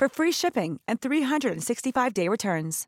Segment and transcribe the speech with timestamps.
[0.00, 2.86] for free shipping and 365-day returns.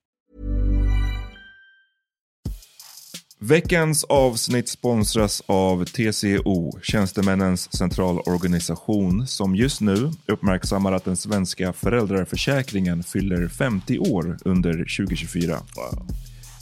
[3.44, 13.02] Veckans avsnitt sponsras av TCO, Tjänstemännens centralorganisation, som just nu uppmärksammar att den svenska föräldraförsäkringen
[13.02, 15.58] fyller 50 år under 2024.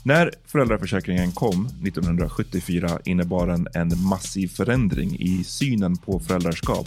[0.04, 6.86] När föräldraförsäkringen kom 1974 innebar den en massiv förändring i synen på föräldraskap.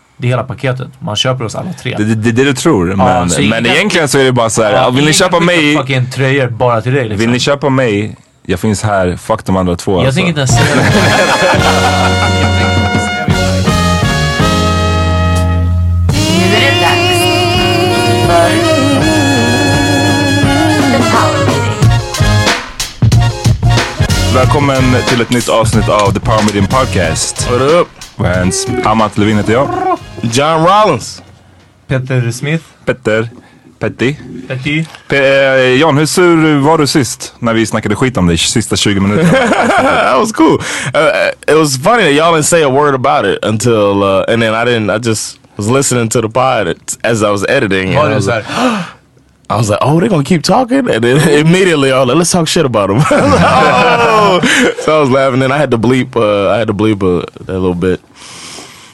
[0.21, 0.87] det är hela paketet.
[0.99, 1.95] Man köper oss alla tre.
[1.97, 4.49] Det är det, det du tror, men, så men inga- egentligen så är det bara
[4.49, 4.73] så här.
[4.73, 5.75] Ja, vill ni köpa mig?
[5.75, 7.19] fucking tröjor bara till dig liksom.
[7.19, 8.15] Vill ni köpa mig?
[8.45, 9.91] Jag finns här, fuck de andra två.
[9.91, 10.15] Jag alltså.
[10.15, 10.81] tänker inte ens säga det.
[18.31, 18.61] Är.
[24.35, 27.51] Välkommen till ett nytt avsnitt av The Power Meeting Podcast.
[27.51, 27.87] What up?
[28.15, 29.97] Vans Amat Levin heter jag.
[30.23, 31.21] John Rollins.
[31.87, 32.63] Peter Smith.
[32.85, 33.29] Petter.
[33.79, 34.15] Petty.
[34.47, 34.85] Petty.
[35.07, 38.75] Pe- eh, John, hur sur var du sist när vi snackade skit om dig sista
[38.75, 39.31] 20 minuterna?
[39.83, 40.57] that was cool.
[40.93, 44.41] Uh, it was funny that y'all didn't say a word about it until, uh, and
[44.41, 44.89] then I didn't.
[44.89, 47.93] I just was listening to the pod as I was editing.
[47.93, 48.45] Var and I was, like,
[49.49, 52.31] I was like, oh, they're gonna keep talking, and then immediately I was like, let's
[52.31, 52.99] talk shit about them.
[53.11, 54.39] oh!
[54.81, 56.15] So I was laughing, and I had to bleep.
[56.15, 57.99] Uh, I had to bleep uh, that little bit.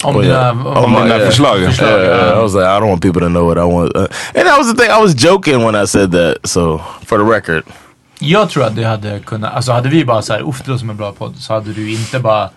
[0.03, 0.51] Om dina...
[0.51, 1.25] Om my- dina yeah.
[1.27, 1.59] förslag.
[1.59, 2.37] Yeah, Förslag.
[2.37, 3.95] I was like, I don't want people to know what I want.
[3.95, 4.01] Uh,
[4.35, 4.91] and that was the thing.
[4.91, 6.37] I was joking when I said that.
[6.43, 7.63] So for the record,
[8.19, 10.89] Jag tror att det hade kunnat, alltså hade vi bara såhär, uff det låter som
[10.89, 12.49] en bra podd, så hade du inte bara,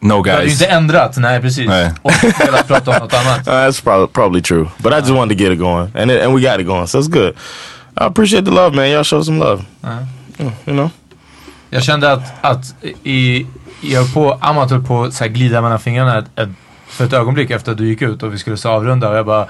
[0.00, 0.62] No du hade ju guys.
[0.62, 1.66] inte ändrat, nej precis.
[1.68, 1.90] Nej.
[2.02, 2.12] Och
[2.46, 3.38] velat prata om något annat.
[3.48, 6.22] Uh, that's probably probably true, but I just wanted to get it going, and it,
[6.22, 7.34] and we got it going, so it's good.
[8.00, 8.90] I appreciate the love, man.
[8.90, 9.64] Y'all show some love.
[9.84, 10.06] Mm,
[10.66, 10.90] you know.
[11.70, 13.46] Jag kände att, att i,
[13.80, 16.48] jag höll på, Amat höll på att så här glida mellan fingrarna ett, ett,
[16.88, 19.26] för ett ögonblick efter att du gick ut och vi skulle så avrunda och jag
[19.26, 19.46] bara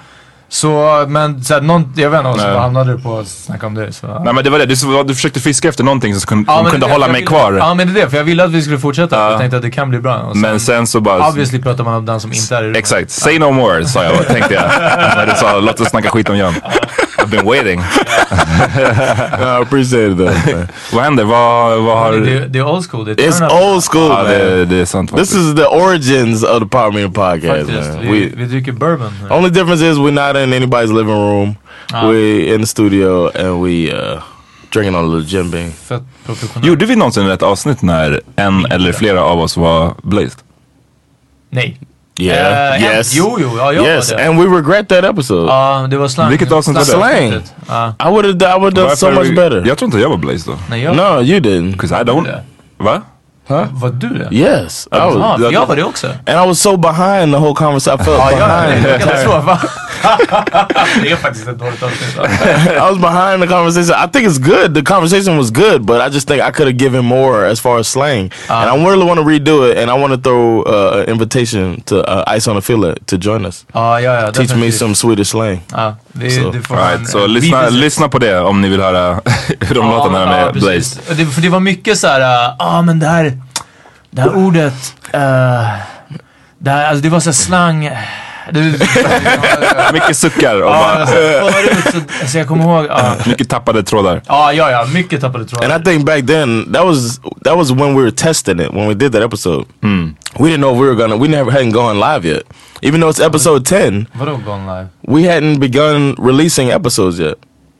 [0.48, 3.66] så, men så här, någon, jag vet inte, och så hamnade du på att snacka
[3.66, 3.92] om det.
[3.92, 4.06] Så.
[4.24, 6.70] Nej men det var det, du, du försökte fiska efter någonting som kunde, som men
[6.72, 7.52] kunde det- hålla mig ville- kvar.
[7.52, 9.30] Ja men det är det, för jag ville att vi skulle fortsätta.
[9.30, 10.16] Jag tänkte att det kan bli bra.
[10.18, 11.28] Och Men sen så bara...
[11.28, 12.76] Obviously pratar man om den som inte är i rummet.
[12.78, 14.62] Exakt, say no more sa jag tänkte jag.
[15.16, 16.54] När du sa låt oss snacka skit om John.
[17.26, 17.80] I've been waiting.
[17.80, 20.66] I appreciate man.
[20.92, 21.24] Vad händer?
[21.24, 22.12] Vad, vad har...
[22.12, 23.04] Det, det är old school.
[23.04, 24.24] Det är It's old school, man.
[24.24, 27.98] det, det är sant This is the origins of the Power Meeting Podcast, Faktiskt.
[28.00, 29.12] Vi, We, vi dricker bourbon.
[29.30, 31.56] only difference is we're not in anybody's living room.
[31.92, 32.08] Ah.
[32.08, 34.20] We in the studio and we uh,
[34.70, 35.70] drinking on a little.
[35.70, 36.66] Fett professionellt.
[36.66, 40.38] Gjorde vi någonsin ett avsnitt när en eller flera av oss var blazed?
[41.50, 41.78] Nej.
[42.20, 42.76] Yeah.
[42.76, 43.14] En- yes.
[43.14, 43.50] Jo, jo.
[43.58, 44.28] Ja, jag yes, var det.
[44.28, 45.46] and we regret that episode.
[45.52, 46.30] Ja, det var slang.
[46.30, 46.90] Vilket avsnitt var det?
[46.90, 47.42] Slang.
[47.68, 47.94] Ja.
[48.08, 49.64] I would have I would have done so much better.
[49.66, 50.58] Jag tror inte jag var blazed då.
[50.70, 50.96] Nej, jag...
[50.96, 51.76] No, you didn't.
[51.78, 52.24] 'Cause I don't...
[52.24, 52.42] det.
[53.48, 53.66] Va?
[53.72, 54.28] Var du det?
[54.36, 55.40] Yes, I was.
[55.40, 56.06] För jag var det också.
[56.06, 58.00] And I was so behind the whole conversation.
[58.00, 58.82] I felt behind.
[58.86, 61.10] det the är?
[61.10, 62.16] Det faktiskt ett dåligt avsnitt.
[62.76, 63.94] I was behind the conversation.
[64.04, 64.74] I think it's good.
[64.74, 67.78] The conversation was good, but I just think I could have given more as far
[67.78, 68.30] as slang.
[68.48, 71.80] and I really want to redo it, and I want to throw uh, an invitation
[71.86, 73.64] to uh, Ice on a Fillet to join us.
[73.74, 74.32] Ja, ja, ja.
[74.32, 75.60] Teach me some Swedish slang.
[75.70, 76.50] Så.
[76.50, 78.80] du får All ha right, en- så en lyssna, lyssna på det om ni vill
[78.80, 79.20] höra
[79.60, 80.48] hur de låter när de är.
[80.48, 80.54] Och
[81.16, 83.35] Det, för det var mycket så här, ja ah, men det här,
[84.16, 85.20] det här ordet, uh,
[86.58, 87.90] det, här, alltså det var så slang.
[89.92, 94.22] Mycket suckar och ja, alltså, förut så, alltså jag kommer ihåg, ja, mycket tappade trådar.
[94.26, 95.70] ja, ja, ja, mycket tappade trådar.
[95.70, 98.88] And I think back then that was that was when we were testing it when
[98.88, 99.64] we did that episode.
[100.38, 101.16] We didn't know if we were gonna.
[101.16, 102.42] We never hadn't gone live yet,
[102.82, 104.06] even though it's episode ten.
[104.12, 104.88] Vadå gone live?
[105.02, 107.34] We hadn't begun releasing episodes yet.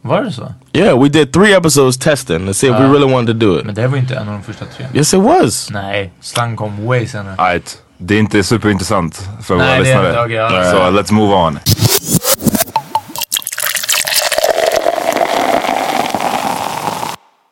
[0.06, 0.53] Var det så?
[0.73, 3.67] Yeah, we did three episodes testing to see if we really wanted to do it.
[3.67, 4.87] Men det var inte en av de första tre.
[4.94, 5.70] Yes, it was.
[5.70, 7.53] Nej, slang kom way senare.
[7.53, 7.79] Right.
[7.99, 10.08] Det är inte superintressant för våra Nej, det är lyssnare.
[10.08, 10.70] inte, okej, ja.
[10.70, 11.58] Så let's move on.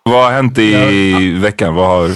[0.02, 1.74] Vad har hänt i veckan?
[1.74, 2.10] Vad har,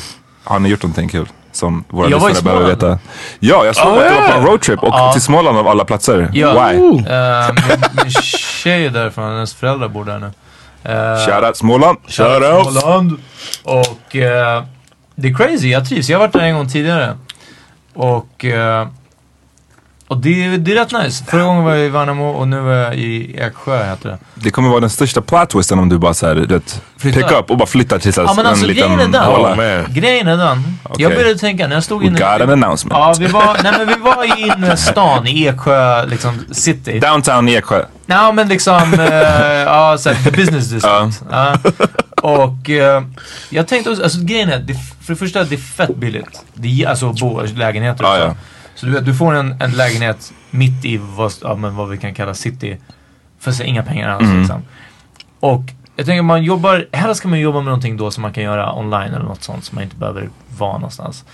[0.45, 1.29] har ni gjort någonting kul?
[1.59, 2.99] Som våra Jag lyssnare behöver veta.
[3.41, 4.39] Ja, jag såg Oh, att du var på yeah.
[4.39, 5.13] en roadtrip och Ja.
[5.13, 6.31] till Småland av alla platser.
[6.33, 6.53] Ja.
[6.53, 6.77] Why?
[6.77, 10.27] Eh, min, min tjej är därifrån, hennes föräldrar bor där nu.
[10.27, 11.99] Uh, Shoutout Småland.
[12.09, 12.73] Shout out.
[12.73, 13.19] Småland.
[13.65, 14.65] Och eh,
[15.15, 16.09] det är crazy, jag trivs.
[16.09, 17.17] Jag har varit där en gång tidigare.
[17.95, 18.89] Och, eh,
[20.09, 21.25] och det, det är rätt nice.
[21.25, 24.19] Förra gången var jag i Värnamo och nu var jag i Eksjö heter det.
[24.35, 27.51] Det kommer vara den största plot twisten om du bara såhär, du vet, pick up
[27.51, 29.25] och bara flyttar till så Ja men en alltså liten grejen är den.
[29.25, 29.53] håla.
[29.83, 29.89] Oh.
[29.93, 30.79] Grejen är den.
[30.83, 31.09] Jag Okej.
[31.09, 32.19] började tänka när jag stod We inne...
[32.19, 32.93] got an announcement.
[32.93, 36.99] Ja, vi var, nej, men vi var i innerstan i Eksjö liksom, city.
[36.99, 37.85] Downtown Eksjö.
[38.07, 39.05] Nej men liksom, uh,
[39.67, 41.23] ja såhär, the business district.
[41.31, 41.57] Ja.
[42.23, 43.03] Och eh,
[43.51, 46.43] jag tänkte också, alltså grejen är, det, för det första det är fett billigt.
[46.55, 48.23] Det är alltså bo i lägenheter Ja, också.
[48.23, 48.35] ja.
[48.81, 52.15] Så du du får en, en lägenhet mitt i vad, ja, men vad vi kan
[52.15, 52.77] kalla city.
[53.41, 54.39] För så inga pengar alls Mm.
[54.39, 54.63] liksom.
[55.41, 55.63] Och
[55.97, 58.75] jag tänker man jobbar, helst ska man jobba med någonting då som man kan göra
[58.75, 60.29] online eller något sånt som man inte behöver
[60.59, 61.25] vara någonstans.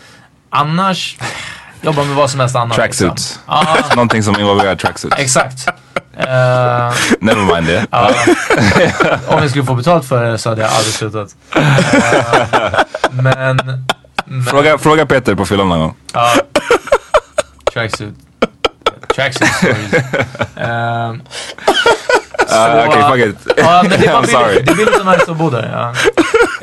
[0.51, 1.19] Annars,
[1.83, 2.77] jobba med vad som helst annat.
[2.77, 3.11] Tracksuit.
[3.11, 3.43] Liksom.
[3.47, 5.15] Ja, Någonting som involverar tracksuit.
[5.19, 5.69] exakt.
[6.17, 7.87] Eh, Never mind det.
[7.91, 8.11] Ja.
[9.29, 11.37] Om jag skulle få betalt för det så hade jag aldrig slutat.
[11.57, 11.63] Eh,
[13.11, 13.57] men...
[14.25, 15.95] men Fråga, fråga Peter på fyllan någon gång.
[16.13, 16.35] Ja.
[17.75, 18.15] Tracksuit.
[19.15, 19.95] Tracksuit stories.
[20.57, 21.23] Um,
[22.55, 23.57] Uh, Okej, fuck it.
[23.57, 24.63] Men det, I'm sorry.
[24.63, 25.71] det billigt och nice att bo där.
[25.73, 25.95] Ja.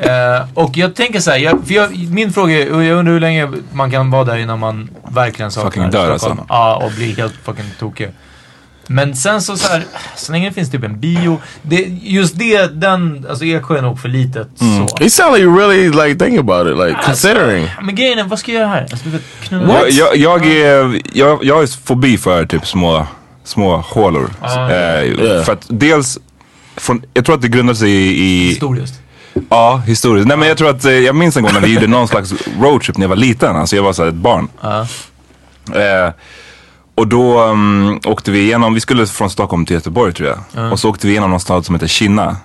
[0.06, 3.20] Eh, och jag tänker så här, jag, för jag, min fråga är, jag undrar hur
[3.20, 6.36] länge man kan vara där innan man verkligen saknar Fucking dör, alltså.
[6.48, 8.10] Ja, och blir helt fucking tokig.
[8.86, 9.84] Men sen så, så här,
[10.16, 11.40] så länge det finns typ en bio.
[11.62, 14.88] Det, just det, den, alltså Eksjö är nog för litet Mm.
[14.88, 14.96] så.
[15.00, 17.68] You sound like you really like thinking about it, like considering.
[17.82, 18.82] Men grejen är, vad ska jag göra här?
[18.82, 19.88] Alltså, du vet, knulla.
[19.88, 23.06] Jag, jag, jag, är, jag, jag har fobi för typ små,
[23.44, 24.30] små hålor.
[24.40, 25.44] Ah, Eh, Yeah.
[25.44, 26.18] För att dels,
[26.76, 27.90] från, jag tror att det grundar sig
[28.22, 28.48] i...
[28.48, 28.94] Historiskt.
[29.48, 30.28] Ja, historiskt.
[30.28, 32.34] Nej men jag tror att, eh, jag minns en gång när vi gjorde någon slags
[32.60, 33.56] roadtrip när jag var liten.
[33.56, 34.48] Alltså jag var så här ett barn.
[34.60, 34.80] Ja.
[35.80, 36.12] Eh,
[36.94, 40.38] och då um, åkte vi igenom, vi skulle från Stockholm till Göteborg tror jag.
[40.72, 42.36] Och så åkte vi igenom någon stad som heter Kinna.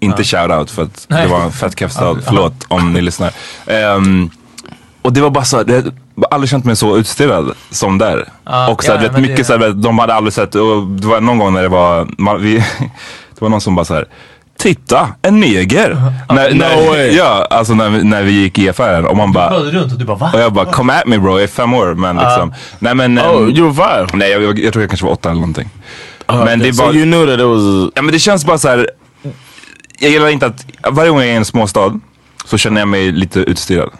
[0.00, 1.22] Inte shoutout för att Nej.
[1.22, 3.32] det var en fett keff stad, förlåt om ni lyssnar.
[3.66, 4.30] Ehm,
[5.02, 8.28] och det var bara så, det, jag aldrig känt mig så utstirrad som där.
[8.44, 11.06] Ja, och så ja, vet, mycket det- så här, de hade aldrig sett, och det
[11.06, 12.54] var någon gång när det var, man, vi,
[13.34, 14.06] det var någon som bara så här.
[14.58, 16.12] Titta, en neger!
[16.28, 17.16] när, No när, way.
[17.16, 19.98] ja, alltså när, vi- när vi gick i affären och man bara, Kollade runt och
[19.98, 20.30] du bara va?
[20.34, 22.54] och jag bara come at me bro, jag är fem år men liksom.
[22.78, 25.30] Nej men, Oh, ehm, you were nej jag, jag, jag tror jag kanske var åtta
[25.30, 25.68] eller någonting.
[26.26, 27.92] men det är so bara, you knew that it was.
[27.94, 28.90] ja men det känns bara så här.
[29.98, 32.00] Jag gillar inte att, varje gång jag är i en småstad
[32.44, 33.90] så känner jag mig lite utstirrad.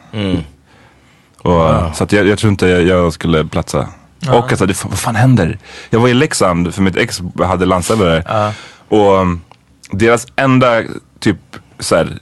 [1.42, 3.88] Och, Så att jag, jag tror inte jag, jag skulle platsa.
[4.28, 5.58] Och alltså, det, vad fan händer?
[5.90, 8.52] Jag var i Leksand för mitt ex hade landställe där.
[8.88, 9.26] Och
[9.90, 10.82] deras enda
[11.20, 11.36] typ
[11.78, 12.18] så här,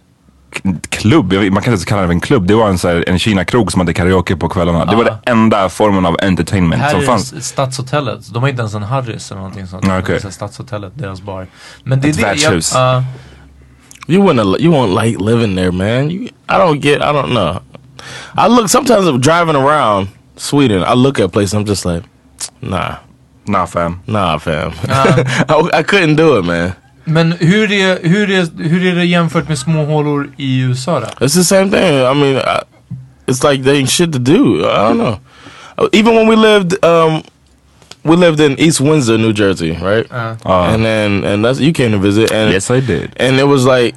[0.89, 2.47] klubb, vet- man kan inte ens kalla det en klubb.
[2.47, 4.85] Det var en, så här, en Kina-krog som hade karaoke på kvällarna.
[4.85, 7.31] Det var den enda formen av entertainment Här som är fanns.
[7.31, 8.33] det Stadshotellet.
[8.35, 9.83] De har inte ens en Harrys eller någonting sånt.
[10.07, 11.47] Det är Stadshotellet, deras bar.
[11.85, 12.73] Men det är Ett värdshus.
[12.75, 13.05] ja.
[14.09, 16.11] You wouldn't you won't like living there, man.
[16.11, 16.99] You, I don't get.
[16.99, 17.57] I don't know.
[18.37, 20.83] I look sometimes I'm driving around Sweden.
[20.83, 21.55] I look at places.
[21.55, 22.03] I'm just like,
[22.61, 22.95] nah,
[23.47, 24.73] nah, fam, nah, fam.
[24.89, 26.73] I, I couldn't do it, man.
[27.05, 31.07] Men hur är, hur, är, hur är det jämfört med små hålor i USA då?
[31.27, 31.95] It's the same thing.
[31.99, 32.61] I mean, I,
[33.27, 34.61] it's like they ain't shit to do.
[34.61, 35.19] I don't know.
[35.79, 37.23] Uh, Even when we lived, um,
[38.05, 40.07] we lived in East Windsor, New Jersey, right?
[40.13, 40.37] Uh.
[40.47, 40.75] Uh.
[40.75, 42.33] and then and that's you came to visit.
[42.33, 43.11] And Yes, I did.
[43.21, 43.95] And it was like,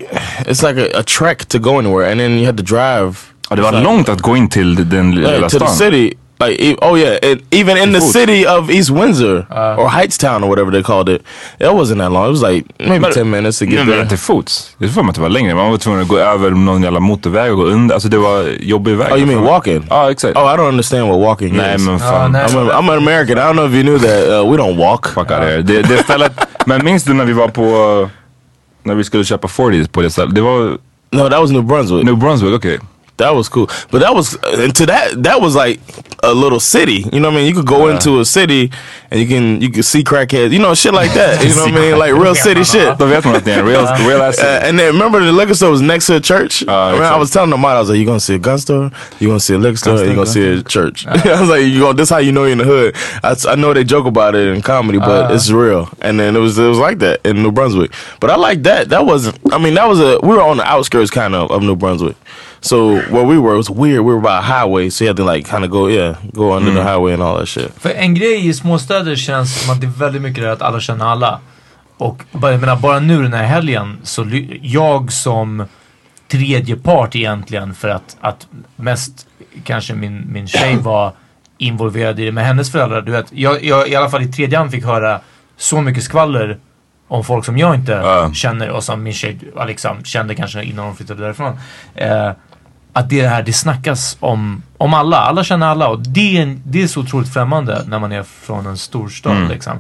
[0.48, 3.18] it's like a, a trek to go anywhere, and then you had to drive.
[3.50, 5.76] Ja, det var like- långt att gå in till den lilla Like, to the stan.
[5.76, 6.14] city.
[6.39, 9.46] Like e- oh yeah, and even in the city of East Windsor
[9.77, 11.22] or Heightstown or whatever they called it,
[11.60, 12.25] it wasn't that long.
[12.27, 14.10] It was like maybe Men- ten minutes to Nej, get men there.
[14.10, 14.75] till fots.
[14.77, 15.56] Jag får mig att det var längre.
[15.56, 17.94] Man var tvungen att gå över någon jävla motorväg och gå under.
[17.94, 19.12] Alltså det var jobbig väg.
[19.13, 19.86] Oh, you mean walking?
[19.89, 20.38] Ja, exakt.
[20.38, 21.86] Oh, I don't understand what walking Nej is.
[21.86, 22.32] men fan.
[22.32, 22.46] nej.
[22.46, 23.38] I'm, a, I'm an American.
[23.38, 24.29] I don't know if you knew that.
[24.29, 25.08] Uh, we don't walk.
[25.08, 25.62] Fuck out here.
[25.62, 26.32] Det, det stället,
[26.65, 28.10] men minns du när vi var på,
[28.84, 30.36] när vi skulle köpa 40s på det stället?
[30.36, 30.77] Det var
[31.12, 32.03] No, that was New Brunswick.
[32.06, 32.79] New Brunswick, okej.
[33.18, 35.80] That was cool, but that was uh, and to that that was like
[36.24, 37.04] a little city.
[37.12, 37.48] You know what I mean?
[37.48, 38.72] You could go into a city
[39.10, 40.52] and you can you can see crackheads.
[40.52, 41.44] You know shit like that.
[41.48, 41.98] You know what I mean?
[41.98, 42.98] Like real city shit.
[43.00, 45.32] Då vet man att det är en real, real ass Uh, and then remember the
[45.32, 46.64] liquor store was next to a church.
[46.68, 48.92] I, mean, I was telling them, I was like, "You gonna see a gun store?
[49.20, 49.98] You gonna see a liquor store?
[50.06, 51.94] You gonna see a church?" I was like, "You go.
[51.94, 54.48] This how you know you're in the hood." I, I know they joke about it
[54.56, 55.90] in comedy, but it's real.
[56.02, 57.92] And then it was it was like that in New Brunswick.
[58.20, 58.90] But I like that.
[58.90, 59.38] That wasn't.
[59.52, 60.20] I mean, that was a.
[60.22, 62.16] We were on the outskirts kind of of New Brunswick.
[62.62, 64.00] So where we were it was weird.
[64.06, 66.52] We were by a highway, so you had to like kind of go, yeah, go
[66.58, 67.72] under the highway and all that shit.
[67.80, 70.80] För en grej i småstäder känns som att det är väldigt mycket det att alla
[70.80, 71.40] känner alla.
[71.98, 74.26] Och bara- jag menar, bara nu den här helgen så
[74.62, 75.66] jag som
[76.28, 79.28] tredje part egentligen för att, att mest
[79.64, 81.12] kanske min, min tjej var
[81.58, 83.02] involverad i det med hennes föräldrar.
[83.02, 85.20] Du vet, jag, jag i alla fall i tredje hand fick höra
[85.58, 86.58] så mycket skvaller
[87.08, 88.32] om folk som jag inte Ja.
[88.34, 89.38] känner och som min tjej
[89.68, 91.60] liksom, kände kanske innan de flyttade därifrån.
[91.96, 92.32] Eh,
[92.98, 95.18] att det är det här, det snackas om, om alla.
[95.18, 98.66] Alla känner alla och det är, det är så otroligt främmande när man är från
[98.68, 99.50] en storstad Mm.
[99.50, 99.80] liksom.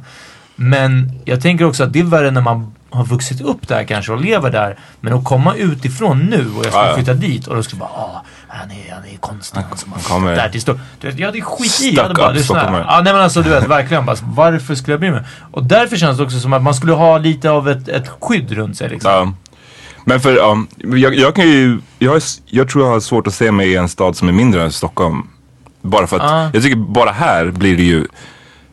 [0.55, 4.11] Men jag tänker också att det är värre när man har vuxit upp där kanske
[4.11, 4.77] och lever där.
[4.99, 6.95] Men att komma utifrån nu och jag skulle Ja, ja.
[6.95, 9.61] flytta dit och då skulle bara ah, han är, han är konstig.
[9.69, 10.79] Han som har kommer- där till stor.
[11.01, 11.95] Du vet, jag hade skit i.
[11.95, 12.63] Jag hade bara lyssnat.
[12.87, 15.21] Ja, nej men alltså du vet verkligen bara, varför skulle jag bry mig?
[15.51, 18.51] Och därför känns det också som att man skulle ha lite av ett, ett skydd
[18.51, 19.35] runt sig liksom.
[20.09, 23.51] Men för, ja, jag, jag kan ju, jag, jag tror jag har svårt att se
[23.51, 25.27] mig i en stad som är mindre än Stockholm.
[25.81, 26.49] Bara för att, Ah.
[26.53, 27.97] jag tycker bara här blir det ju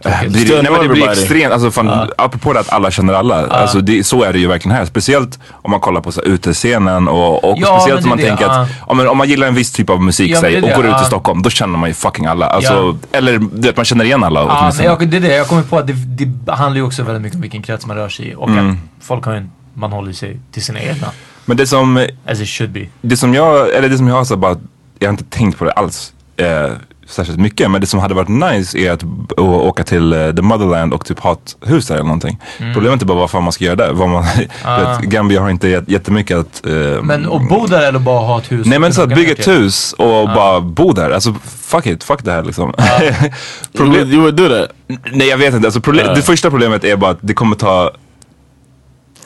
[0.05, 3.15] äh, blir det, nej, men det blir extremt, alltså fan, apropå det att alla känner
[3.15, 3.47] alla.
[3.47, 4.85] Alltså det, så är det ju verkligen här.
[4.85, 8.25] Speciellt om man kollar på så här, utescenen och, och Ja, speciellt om man det,
[8.29, 10.71] tänker att ja, men om man gillar en viss typ av musik Ja, säg, och
[10.71, 11.05] går ut i.
[11.05, 12.47] Stockholm, då känner man ju fucking alla.
[12.47, 12.73] Alltså,
[13.13, 13.19] Ja.
[13.19, 14.89] Eller du vet, man känner igen alla men åtminstone.
[14.89, 15.35] jag, det är det.
[15.37, 17.97] Jag kommer på att det, det handlar ju också väldigt mycket om vilken krets man
[17.97, 18.35] rör sig i.
[18.35, 18.71] Och Mm.
[18.71, 18.77] att
[19.07, 21.07] folk har ju, en- man håller sig till sina egna.
[21.45, 22.87] Men det som, As it should be.
[23.01, 24.57] det som jag, eller det som jag har så bara,
[24.99, 26.71] jag har inte tänkt på det alls eh,
[27.09, 27.71] särskilt mycket.
[27.71, 29.05] Men det som hade varit nice är att
[29.39, 32.39] åka till eh, the motherland och typ ha ett hus där eller någonting.
[32.75, 33.93] Problemet är bara vad fan man ska göra där.
[33.93, 34.25] Vad man,
[34.65, 34.79] Ah.
[34.99, 36.67] vet, Gambia har inte jät- jättemycket att...
[36.67, 38.67] Eh, Men att bo där eller bara ha ett hus?
[38.67, 41.11] Nej men så att bygga ett hus och bara bo där.
[41.11, 42.75] Alltså fuck it, fuck det här liksom.
[43.03, 43.13] You
[43.77, 44.71] Problem, would, you would do that.
[45.13, 46.15] nej jag vet inte, alltså, problem, Ja.
[46.15, 47.91] det första problemet är bara att det kommer ta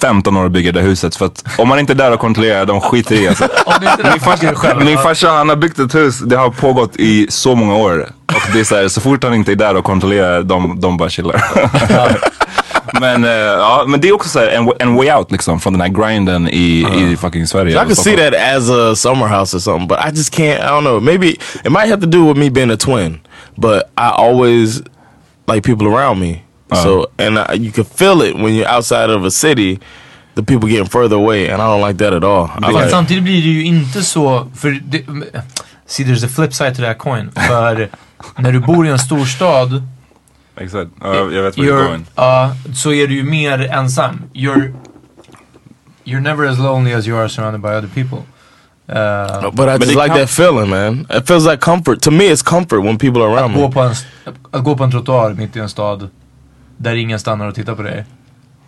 [0.01, 1.17] 15 år att bygga det huset.
[1.17, 3.49] För att om man inte är där och kontrollerar, de skiter i alltså.
[4.03, 7.77] Min farsa, min farsa han har byggt ett hus, det har pågått i så många
[7.77, 8.09] år.
[8.27, 10.97] Och det är så, här, så fort han inte är där och kontrollerar, de, de
[10.97, 11.45] bara chillar.
[13.01, 15.73] men, eh, ja, men det är också så här, en, en way out liksom från
[15.73, 17.83] den här grinden i, i fucking Sverige.
[17.83, 20.61] I can see that as a summer house or something, but I just can't.
[20.61, 21.01] I don't know.
[21.01, 21.29] Maybe
[21.65, 23.21] it might have to do with me being a twin,
[23.57, 24.83] but I always
[25.47, 26.43] like people around me.
[26.75, 29.79] So and I, you can feel it when you're outside of a city.
[30.35, 32.49] The people getting further away, and I don't like that at all.
[32.63, 35.05] I like, samtidigt blir det ju inte så, för det,
[35.87, 37.31] see there's a flip side to that coin.
[37.49, 37.89] För
[38.37, 39.83] när du bor i en storstad
[40.61, 42.07] Exakt, ja, jag vet vad du är you're, going.
[42.15, 44.23] ja, så är du ju mer ensam.
[44.35, 44.73] You're,
[46.05, 48.19] you're never as lonely as you are surrounded by other people.
[48.89, 51.07] Uh, but I just like that feeling, man.
[51.11, 52.01] It feels like comfort.
[52.03, 53.73] To me, it's comfort when people are around gå me.
[53.73, 53.95] på en,
[54.51, 56.09] att gå på en trottoar mitt i en stad
[56.79, 58.05] där ingen stannar och tittar på dig.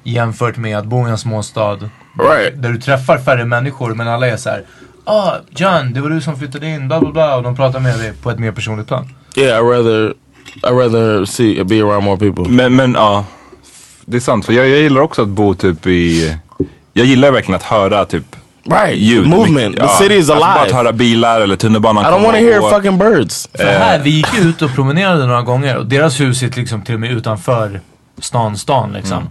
[0.04, 1.78] Jämfört med att bo i en småstad
[2.18, 2.62] Right.
[2.62, 4.62] där du träffar färre människor men alla är så här.
[5.04, 7.36] Ah, John, det var du som flyttade in, bla bla bla.
[7.36, 9.08] Och de pratar med dig på ett mer personligt plan.
[9.36, 10.14] Yeah, I rather,
[10.54, 12.52] I rather see be around more people.
[12.52, 13.24] Men, men ja,
[14.04, 14.46] det är sant.
[14.46, 16.36] För jag, jag gillar också att bo typ i...
[16.92, 18.24] Jag gillar verkligen att höra typ
[18.64, 19.26] Right, ljud.
[19.28, 19.76] movement.
[19.76, 20.66] The Ja, city is alltså bara alive.
[20.66, 23.48] att höra bilar eller tunnelbanan I don't komma want to och hear fucking birds.
[23.54, 26.94] För här, vi gick ut och promenerade några gånger och deras hus är liksom till
[26.94, 27.80] och med utanför
[28.20, 29.18] stan, stan liksom.
[29.18, 29.28] Mm.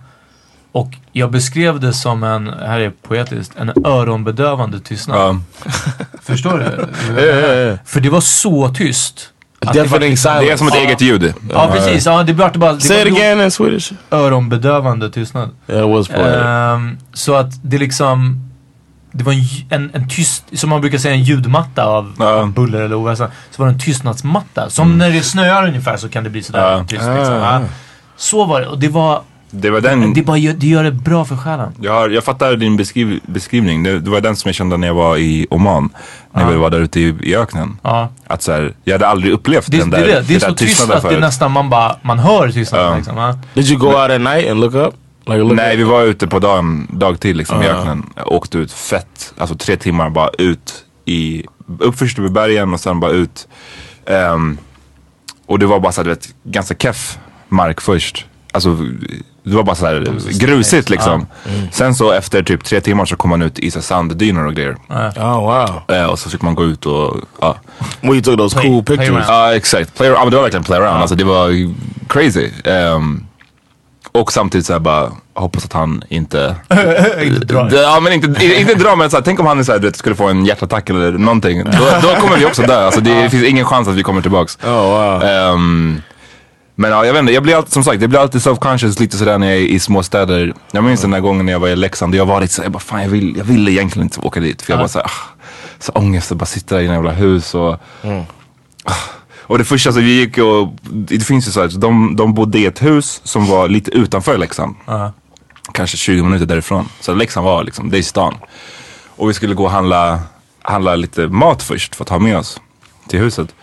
[0.72, 5.18] Och jag beskrev det som en, här är poetiskt, en öronbedövande tystnad.
[5.20, 5.40] Ja.
[6.22, 6.88] Förstår du?
[7.86, 9.30] För det var så tyst.
[9.74, 10.82] Det var liksom- Det är som ett Ja.
[10.82, 11.34] eget ljud.
[11.54, 12.74] Ja precis, ja, det var bara...
[12.74, 13.92] Det Say it again in Swedish.
[14.12, 15.50] Öronbedövande tystnad.
[15.68, 16.36] Yeah, it was poetic.
[16.46, 18.46] Ehm, så att det liksom...
[19.12, 22.26] Det var en, en, en tyst, som man brukar säga en ljudmatta av, Ja.
[22.34, 23.28] av buller eller ohälsa.
[23.52, 24.70] Så var det en tystnadsmatta.
[24.70, 26.80] Som när det snöar ungefär så kan det bli sådär Ja.
[26.80, 26.92] tyst.
[26.92, 27.66] Liksom.
[28.20, 28.22] Ah.
[28.22, 28.68] Så var det.
[28.68, 29.22] Och det var...
[29.52, 30.14] Det var den...
[30.14, 31.72] Det, bara, gör- det gör det bra för själen.
[31.82, 33.84] Jag, har, jag fattar din beskriv, beskrivning.
[33.84, 35.90] Det, det var den som jag kände när jag var i Oman.
[36.34, 37.78] När vi var där ute i, i öknen.
[37.82, 38.10] Ja.
[38.28, 40.22] Att så här, jag hade aldrig upplevt Det, den det, där, är det.
[40.28, 41.22] det är så tyst tystnaden att det förut.
[41.22, 42.96] nästan man bara, man hör tystnaden Ja.
[42.98, 43.18] liksom.
[43.18, 43.38] Ja.
[43.54, 44.94] Did you go out at night and look up?
[45.26, 45.80] Like look Nej, up?
[45.80, 47.72] vi var ute på dagen, dagtid liksom i Ja.
[47.72, 48.06] öknen.
[48.16, 50.74] Jag åkte ut fett, alltså tre timmar bara ut
[51.06, 51.44] i,
[51.80, 53.48] upp först över bergen och sen bara ut.
[54.06, 54.58] Ehm,
[55.46, 57.18] och det var bara så här, du vet, ganska keff
[57.50, 58.26] mark först.
[58.52, 58.78] Alltså
[59.44, 60.08] det var bara så här
[60.40, 61.28] grusigt liksom.
[61.72, 64.76] Sen så efter typ tre timmar så kom man ut i så sanddyner och grejer.
[65.16, 65.96] Oh wow.
[65.98, 67.56] Eh, och så fick man gå ut och, ja.
[68.02, 69.10] When you took those Play- cool pictures.
[69.10, 69.26] around.
[69.28, 71.02] Ja exakt, play, ja, men det var verkligen play around.
[71.02, 71.74] Alltså det var
[72.10, 72.50] crazy.
[72.66, 73.26] Ehm,
[74.12, 76.56] och samtidigt så här bara, hoppas att han inte...
[77.24, 77.70] Inte drar.
[77.74, 79.88] Ja men inte, inte dra men så här, tänk om han är så här, du
[79.88, 81.64] vet, skulle få en hjärtattack eller någonting.
[81.64, 82.86] Då, då kommer vi också dö.
[82.86, 84.58] Alltså det finns ingen chans att vi kommer tillbaks.
[84.64, 85.24] Oh wow.
[85.24, 86.02] Ehm,
[86.80, 89.18] men ja, jag vet inte, jag blir alltid, som sagt, jag blir alltid self-conscious lite
[89.18, 90.54] sådär när jag är i små städer.
[90.72, 92.66] Jag minns den där gången när jag var i Leksand och jag var lite såhär,
[92.66, 94.62] jag bara fan jag vill, jag vill egentligen inte åka dit.
[94.62, 95.42] För jag bara såhär, ah,
[95.80, 98.94] så ångest att bara sitta där i jävla hus och ah.
[99.40, 102.34] och det första så vi gick och, det finns ju så här, så de, de
[102.34, 104.76] bodde i ett hus som var lite utanför Leksand.
[104.86, 105.14] Ja.
[105.72, 106.90] Kanske 20 minuter därifrån.
[107.00, 108.36] Så Leksand var liksom, det är stan.
[109.08, 110.20] Och vi skulle gå och handla,
[110.62, 112.62] handla lite mat först för att ha med oss
[113.08, 113.56] till huset.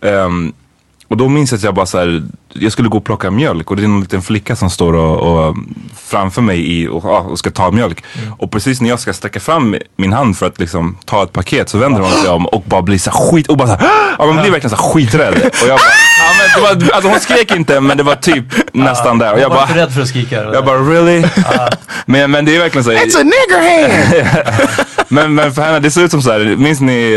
[0.00, 0.52] Ehm,
[1.08, 3.70] och då minns jag att jag bara så här, jag skulle gå och plocka mjölk
[3.70, 5.56] och det är en liten flicka som står och, och
[6.04, 8.04] framför mig i, och, och ska ta mjölk.
[8.38, 11.68] Och precis när jag ska sträcka fram min hand för att liksom ta ett paket
[11.68, 13.90] så vänder hon sig om och bara blir så här skit, och bara så här,
[14.18, 15.34] ja, man blir verkligen så här skiträdd.
[15.34, 15.78] Och jag bara,
[16.20, 19.32] ja, men det var, alltså hon skrek inte men det var typ nästan där.
[19.32, 20.34] Och jag bara, rädd för att skrika.
[20.34, 21.26] jag bara really?
[22.06, 24.86] men, men det är verkligen så här, It's a nigger hand.
[25.08, 27.16] men, men för henne, det ser ut som så här, minns ni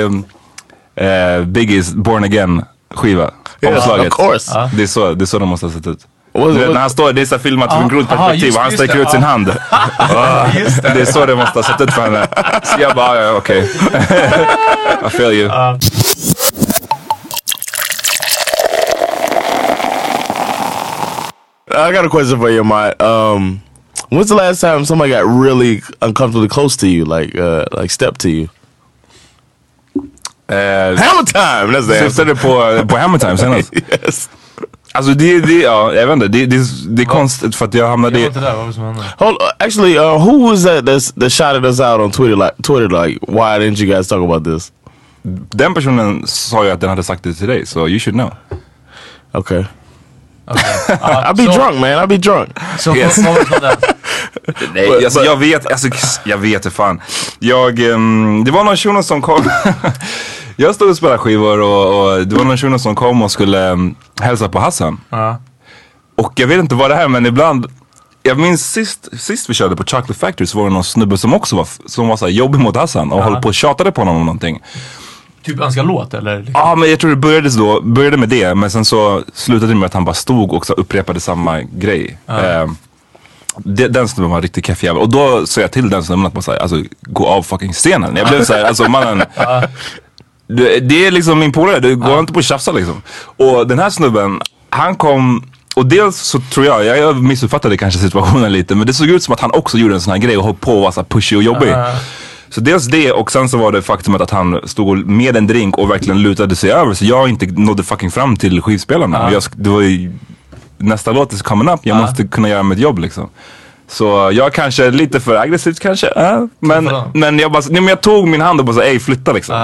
[1.01, 2.61] uh, Biggies Born Again
[2.95, 3.31] skiva?
[3.61, 4.07] Yes, Omslaget.
[4.13, 4.69] of course.
[4.73, 5.99] Det är så, det är så de måste ha sett ut.
[6.33, 8.57] What- Du vet, när han står, det är så filmat från Ja, grodperspektiv aha, just-
[8.57, 9.51] och han sträcker ut sin hand.
[9.71, 10.93] Ah, Just det.
[10.93, 12.27] det är så det måste ha sett ut för henne.
[12.63, 13.59] Så jag bara, ja, okej.
[15.05, 15.49] I feel you.
[21.69, 23.01] I got a question for you, Mike.
[23.01, 23.61] Um,
[24.09, 28.17] when's the last time somebody got really uncomfortably close to you, like uh, like step
[28.19, 28.49] to you?
[30.49, 30.55] Eh,
[30.97, 31.79] Hammer time.
[31.79, 33.73] That's the du på, på Hammer Time senast?
[34.03, 34.29] yes.
[34.93, 36.57] Alltså det, det, ja, jag vet inte, det, det,
[36.87, 38.27] det är konstigt för att jag hamnade Jag var i...
[38.27, 39.03] inte där, vad var det som hände?
[39.17, 39.41] Hold.
[39.41, 42.35] Uh, actually, uh, who was that that's, that shouted us out on Twitter?
[42.35, 44.71] Like Twitter, like why didn't you guys talk about this?
[45.49, 48.31] Den personen sa ju att den hade sagt det till dig, så you should know.
[49.33, 49.63] Okay.
[50.45, 50.63] Okej.
[51.01, 51.89] I'll be så, drunk, man.
[51.89, 52.49] I'll be drunk.
[52.79, 53.17] Så Yes.
[54.73, 55.87] Nej, alltså, jag vet, alltså,
[56.25, 57.01] jag vet det fan.
[57.39, 59.49] Jag, ehm, det var någon shuno som kom.
[60.57, 63.71] Jag stod och spelade skivor och, och det var någon shuno som kom och skulle
[63.71, 65.01] um, hälsa på Hassan.
[65.09, 65.37] Ja.
[66.15, 67.67] Och jag vet inte vad det här men ibland
[68.23, 71.33] jag minns sist, sist vi körde på Chocolate Factory så var det någon snubbe som
[71.33, 74.01] också var, som var så här jobbig mot Hassan och höll på och tjatade på
[74.01, 74.61] honom om någonting.
[75.43, 76.37] Typ önska låt eller?
[76.37, 76.53] Liksom.
[76.55, 79.75] Ja men jag tror det började, då, började med det men sen så slutade det
[79.75, 82.17] med att han bara stod och så upprepade samma grej.
[82.27, 82.75] Ehm,
[83.57, 85.01] det, den snubben var en riktigt keff jävel.
[85.01, 88.15] Och då sa jag till den snubben att bara såhär, alltså gå av fucking scenen.
[88.15, 89.23] Jag blev såhär, alltså mannen.
[90.47, 93.01] Det, det är liksom min polare, du går inte på att tjafsa liksom.
[93.37, 95.43] Och den här snubben, han kom
[95.75, 99.33] och dels så tror jag, jag missuppfattade kanske situationen lite, men det såg ut som
[99.33, 101.35] att han också gjorde en sån här grej och höll på och var så pushy
[101.35, 101.69] och jobbig.
[102.49, 105.77] Så dels det och sen så var det faktumet att han stod med en drink
[105.77, 109.17] och verkligen lutade sig över så jag inte nådde fucking fram till skivspelarna.
[109.31, 110.11] Jag, sk- det var ju,
[110.77, 113.29] nästa låt is coming up, jag måste kunna göra mitt jobb liksom.
[113.89, 116.07] Så jag kanske lite för aggressivt kanske.
[116.15, 116.83] ja, men,
[117.13, 119.55] men, jag bara, nej, men jag tog min hand och bara så, ey flytta liksom.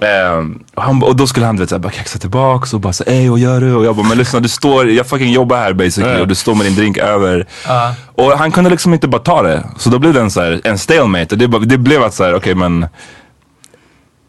[0.00, 2.80] Ehm, och, han, och då skulle han du vet, så här, bara kaxa tillbaks och
[2.80, 3.74] bara så ey vad gör du?
[3.74, 6.54] Och jag bara, men lyssna du står, jag fucking jobbar här basically och du står
[6.54, 7.46] med din drink över.
[7.66, 7.94] Ja.
[8.14, 9.64] Och han kunde liksom inte bara ta det.
[9.78, 12.24] Så då blev det en, så här, en stalemate och det, det blev att så
[12.24, 12.86] här, okej men,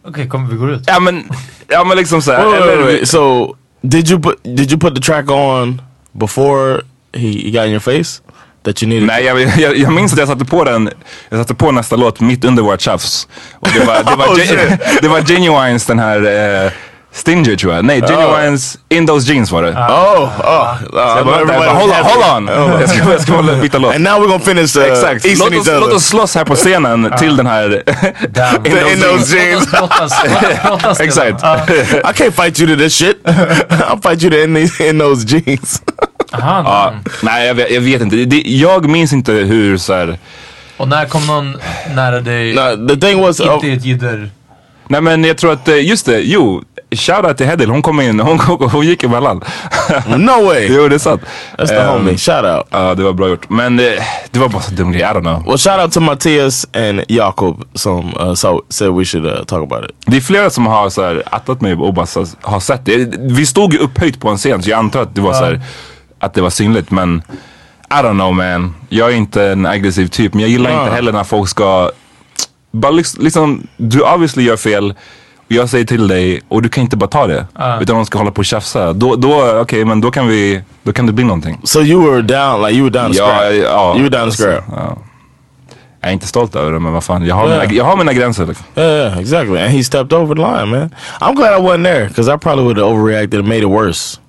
[0.07, 0.83] Okej, kom vi går ut.
[0.87, 1.23] ja men,
[1.67, 3.09] ja men liksom så här, Wait, wait, wait, wait.
[3.09, 6.81] So did you put did you put the track on before
[7.13, 8.21] he, he got in your face?
[8.67, 9.07] That you needed?
[9.07, 10.89] Nej, jag, jag, jag minns att jag satte på den,
[11.29, 13.27] jag satte på nästa låt mitt under vårt tjafs.
[13.59, 16.71] Och det var, det var, Oh, Gen- det var Genuines den här eh,
[17.11, 17.85] Stinger tror jag.
[17.85, 19.69] Nej, Genuines In Those Jeans var det.
[19.71, 20.75] Oh, oh.
[20.93, 22.79] Bara, bara, hold on, hold on!
[22.81, 23.95] Jag ska, jag ska hålla- byta låt.
[23.95, 25.25] And now we're gonna finish uh, Exakt.
[25.39, 25.79] Låt each oss, other.
[25.79, 27.83] låt oss slåss här på scenen till den här
[28.29, 28.65] Damn.
[28.65, 29.67] In In Those those Jeans.
[30.99, 31.43] Exakt.
[31.43, 33.17] I can't fight you to this shit.
[33.25, 35.81] I'll fight you to in, these, in those jeans.
[36.31, 38.15] Aha, Ja, nej, jag, vet- jag vet inte.
[38.15, 40.17] Det, jag minns inte hur så här,
[40.77, 41.57] Och när kom någon
[41.95, 42.53] nära dig?
[42.55, 44.29] no, the thing was, uh, Inte i ett jidder.
[44.89, 46.63] Nej men jag tror att, eh, just det, jo.
[46.91, 49.41] Shoutout till Hedil, hon kom in, hon, hon, hon gick emellan.
[50.17, 50.67] no way.
[50.69, 51.21] jo det är sant.
[51.57, 52.17] That's the Ehm, homie.
[52.17, 52.65] Shout out.
[52.71, 53.49] Ja det var bra gjort.
[53.49, 53.85] Men eh,
[54.31, 55.43] det var bara så dum grej, I don't know.
[55.45, 57.63] Well, shout out to Matthias and Jakob.
[57.73, 59.95] Some uh, so said we should uh, talk about it.
[60.05, 62.97] Det är flera som har så här, attat mig och bara så, har sett det.
[63.19, 65.61] Vi stod ju upphöjt på en scen så jag antar att det var så här,
[66.19, 67.21] att det var synligt men
[67.89, 68.75] I don't know man.
[68.89, 70.81] Jag är inte en aggressiv typ men jag gillar Ja.
[70.83, 71.91] inte heller när folk ska
[72.71, 74.93] bara liksom, du obviously gör fel
[75.45, 77.45] och jag säger till dig och du kan inte bara ta det.
[77.81, 78.93] Utan de ska hålla på och tjafsa.
[78.93, 81.59] Då, då okej men då kan vi, då kan det bli någonting.
[81.63, 83.53] So you were down, like you were down Ja, scrap.
[83.63, 83.93] ja.
[83.95, 84.63] You were down to scrap.
[84.75, 84.97] Ja.
[86.01, 87.59] Jag är inte stolt över det men vad fan, jag har, Ja.
[87.61, 88.45] mina, jag har mina gränser.
[88.45, 88.65] Liksom.
[88.75, 89.59] Yeah, yeah, exactly.
[89.61, 90.89] And he stepped over the line, man.
[91.21, 94.19] I'm glad I wasn't there because I probably would have overreacted and made it worse.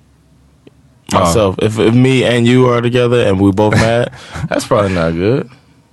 [1.13, 1.19] Oh.
[1.19, 4.09] Myself, if, if me and you are together and we both mad,
[4.49, 5.49] that's probably not good.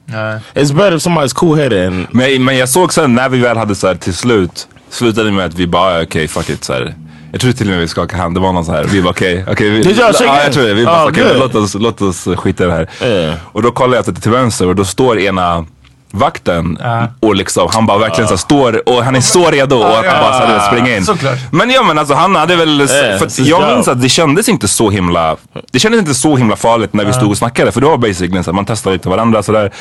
[0.08, 0.40] Nej.
[0.54, 3.56] It's better if somebody's cool headed and Men, men jag såg sen när vi väl
[3.56, 6.64] hade så här till slut, slutade med att vi bara okej fuck it.
[6.64, 6.94] Så här.
[7.32, 8.84] Jag tror till och med vi skakade hand, det var någon så här.
[8.84, 9.70] Vi bara okej, okej.
[9.70, 10.12] vi- Did Ja
[10.44, 10.74] jag tror det.
[10.74, 12.88] Vi bara Oh, okej, men låt, oss, låt oss skita i det här.
[13.02, 13.34] Yeah.
[13.52, 15.64] Och då kollar jag efter till vänster och då står ena
[16.10, 17.08] vakten Ja.
[17.20, 20.06] och liksom han bara verkligen så här, står och han är så redo och att
[20.06, 21.04] han bara så här, springer in.
[21.04, 21.38] Såklart.
[21.52, 24.48] Men ja men alltså han hade väl, Yeah, för att jag minns att det kändes
[24.48, 25.36] inte så himla,
[25.72, 28.42] det kändes inte så himla farligt när vi stod och snackade för det var basically
[28.42, 29.72] så här, man testade lite varandra sådär.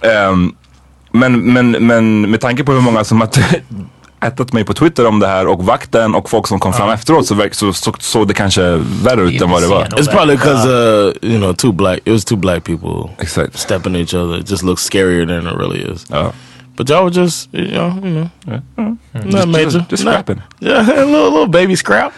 [0.00, 0.52] Ehm,
[1.12, 3.28] men, men, men med tanke på hur många som har
[4.22, 7.26] ättat mig på Twitter om det här och vakten och folk som kom fram efteråt
[7.26, 8.62] så, verk- så så- såg det kanske
[9.02, 9.84] värre ut än vad det var.
[9.84, 11.98] It's probably because uh, you know two black.
[12.04, 13.58] It was two black people Exakt.
[13.58, 14.38] stepping each other.
[14.40, 16.06] It just looks scarier than it really is.
[16.10, 16.32] Ja.
[16.76, 18.30] But y'all were just you know you know
[19.14, 20.42] not Just- major, just- just Not- scrapping.
[20.60, 22.12] Yeah, a little little baby scrap,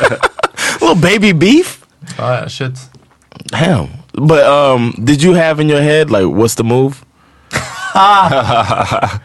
[0.80, 1.78] little baby beef.
[2.18, 2.72] Ja, ja, shit.
[3.50, 3.88] Damn.
[4.12, 6.94] But um, did you have in your head like what's the move?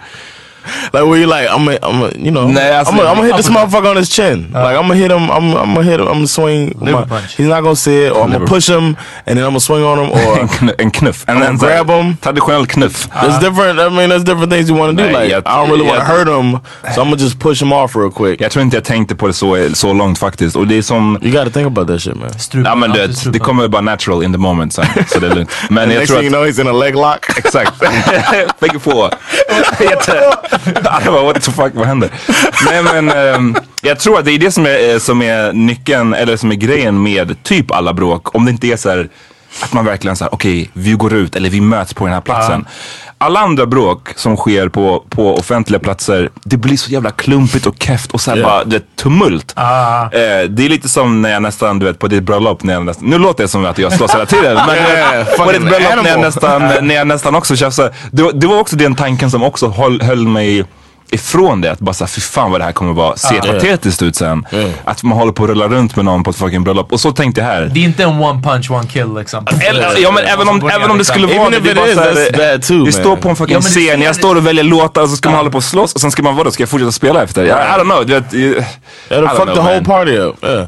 [0.93, 3.49] like were you like I'm gonna, I'm gonna you know Nah, I'm gonna, hit this
[3.49, 6.13] motherfucker on his chin like I'm gonna hit him I'm, I'm gonna hit him I'm
[6.13, 7.35] gonna swing my- punch.
[7.37, 9.83] he's not gonna see it or I'm gonna push him and then I'm gonna swing
[9.83, 11.25] on him or En, kn en knuff.
[11.27, 12.17] En, gonna en så här grab 'em.
[12.17, 13.07] Traditionell knuff.
[13.09, 15.87] there's different I mean there's different things you want to do like I don't really
[15.87, 16.59] want to hurt him
[16.95, 19.27] so I'm gonna just push him off real quick Jag tror inte jag tänkte på
[19.27, 20.55] det så, så långt faktiskt.
[20.55, 22.65] Och det är som, you got to think about that shit man Strupen.
[22.71, 23.31] ja men strupen.
[23.31, 24.85] det kommer bara natural in the moment sen.
[25.07, 25.51] Så det är lugnt.
[25.69, 27.71] Men jag next tror thing att, you know he's in a leg lock exakt.
[28.59, 29.09] Bägge två.
[31.05, 32.09] Jag bara what the fuck, vad händer?
[32.65, 36.13] Nej men um, jag tror att det är det som är, eh, som är nyckeln,
[36.13, 38.35] eller som är grejen med typ alla bråk.
[38.35, 39.09] Om det inte är så här
[39.63, 42.65] att man verkligen säger okej vi går ut eller vi möts på den här platsen.
[43.17, 47.75] Alla andra bråk som sker på, på offentliga platser, det blir så jävla klumpigt och
[47.83, 48.49] keft och så här Yeah.
[48.49, 49.53] bara det tumult.
[49.55, 50.03] Ah.
[50.03, 50.09] Eh,
[50.49, 53.09] det är lite som när jag nästan, du vet på ditt bröllop, när jag nästan,
[53.09, 54.55] nu låter det som att jag slåss hela tiden.
[54.67, 57.93] Men Yeah, på ditt bröllop när jag nästan, när jag nästan också tjafsade.
[58.11, 60.65] Det, var- det var också den tanken som också höll, höll mig
[61.11, 61.71] ifrån det.
[61.71, 64.45] Att bara såhär, fy fan vad det här kommer vara, se patetiskt ut sen.
[64.83, 66.91] Att man håller på att rulla runt med någon på ett fucking bröllop.
[66.91, 67.71] Och så tänkte jag här.
[67.73, 69.47] Det är inte en one punch one kill liksom.
[69.59, 71.13] Eller, ja men även om, ner, även om det liksom.
[71.13, 71.59] skulle vara det.
[71.59, 73.61] det är bara is, så här, that's bad too, Vi står på en fucking Ja,
[73.61, 76.01] scen, jag står och väljer låtar och så ska man hålla på och slåss och
[76.01, 77.43] sen ska man, vadå, ska jag fortsätta spela efter?
[77.43, 78.09] I, I don't know.
[78.09, 78.63] I, I
[79.09, 79.83] it'll don't fuck know, the whole man.
[79.83, 80.67] party up yeah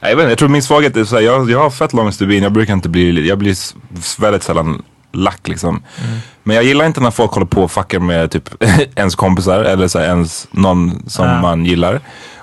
[0.00, 2.42] Jag, vet inte, jag tror min svaghet är såhär, jag, jag har fett lång stubin,
[2.42, 3.56] jag brukar inte bli, jag blir
[4.20, 4.82] väldigt sällan
[5.12, 5.82] lack liksom.
[6.42, 8.48] Men jag gillar inte när folk håller på och fuckar med typ
[8.96, 11.40] ens kompisar eller så här, ens någon som Ja.
[11.40, 12.00] man gillar.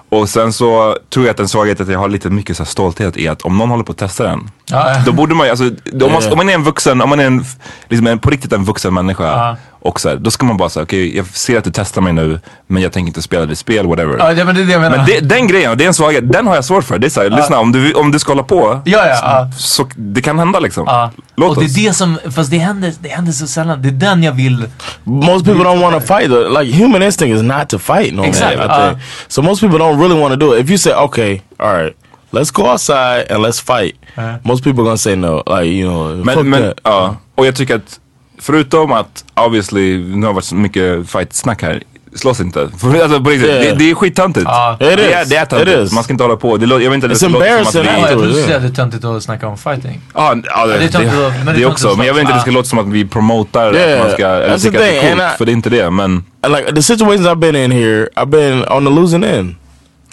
[0.10, 2.64] Och sen så tror jag att en svaghet är att jag har lite mycket så
[2.64, 4.50] här stolthet i att om någon håller på att testa den.
[4.66, 5.02] Ja.
[5.06, 5.64] Då borde man ju, alltså,
[6.06, 7.46] om, man, om man är en vuxen, om man är en,
[7.90, 9.24] liksom en, på riktigt en vuxen människa.
[9.24, 9.58] Ja.
[9.86, 12.14] Och så här, då ska man bara säga, okej jag ser att du testar mig
[12.14, 14.18] nu men jag tänker inte spela ditt spel, whatever.
[14.20, 14.98] Ja, det, men det är det jag menar.
[14.98, 17.00] Men det, den grejen, det är en svaghet, den har jag svårt för.
[17.00, 19.52] Det är såhär, lyssna om du, om du ska hålla på, Ja, ja, ja.
[19.58, 20.84] så det kan hända liksom.
[20.88, 21.12] Ja.
[21.36, 21.78] Låt och det oss.
[21.78, 23.82] är det som, fast det händer, det händer så sällan.
[23.82, 24.66] Det är den jag vill.
[25.04, 26.30] most people don't want to fight.
[26.32, 26.62] though.
[26.62, 28.14] Like human instinct is not to fight.
[28.14, 28.66] No, Exactly.
[28.66, 28.98] I think.
[28.98, 30.64] Uh, so most people don't really want to do it.
[30.64, 31.94] If you say, okay, all right,
[32.32, 33.96] let's go outside and let's fight,
[34.44, 35.44] most people gonna say no.
[35.48, 36.80] Like you know, fuck Men, men that.
[36.84, 38.00] ja, och jag tycker att
[38.44, 41.84] förutom att obviously, nu har det varit så mycket fight-snack här.
[42.16, 42.62] slåss inte.
[42.62, 43.62] Alltså, på riktigt, Yeah.
[43.64, 44.46] det, det är skittöntigt.
[44.46, 44.74] Ja.
[44.74, 45.78] It Det är, det är It töntigt.
[45.80, 45.92] is.
[45.94, 46.58] Man ska inte hålla på.
[46.58, 48.02] Det, lå- jag vet inte, det låter som att vi...
[48.02, 50.02] jag trodde du att det är töntigt att snacka om fighting.
[50.14, 51.96] Ja, ja det, det är det, också.
[51.98, 54.12] Men jag vill inte att det ska låta som att vi promotar Yeah, att man
[54.14, 55.34] ska, eller that's the tycker att det thing, är coolt.
[55.34, 55.90] I- För det är inte det.
[55.92, 59.56] Men like the situations I've been in here, I've been on the losing end,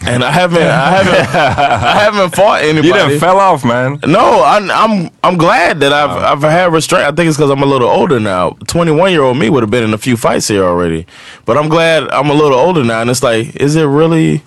[0.07, 2.91] and I haven't, I haven't, I haven't fought you anybody.
[2.93, 3.99] done fell off man.
[4.05, 7.05] No, I'm I'm I'm glad that I've I've had restraint.
[7.05, 8.51] I think it's because I'm a little older now.
[8.67, 11.05] 21 year old me would have been in a few fights here already,
[11.45, 13.01] but I'm glad I'm a little older now.
[13.01, 14.41] And it's like, is it really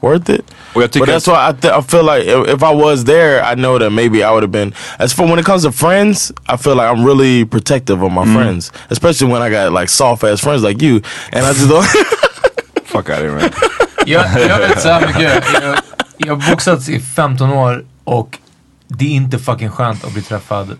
[0.00, 0.44] worth it?
[0.74, 3.04] Och jag tycker But that's why I, th- I feel like if, if I was
[3.04, 4.72] there, I know that maybe I would have been.
[4.98, 8.24] As for when it comes to friends, I feel like I'm really protective of my
[8.24, 8.34] Mm.
[8.34, 11.84] friends, especially when I got like soft ass friends like you, and I just don't.
[12.86, 13.50] Fuck out of here man.
[14.06, 15.44] Jag, jag vet så här mycket.
[15.62, 15.76] Jag,
[16.18, 18.38] jag har boxats i 15 år och
[18.88, 20.76] det är inte fucking skönt att bli träffad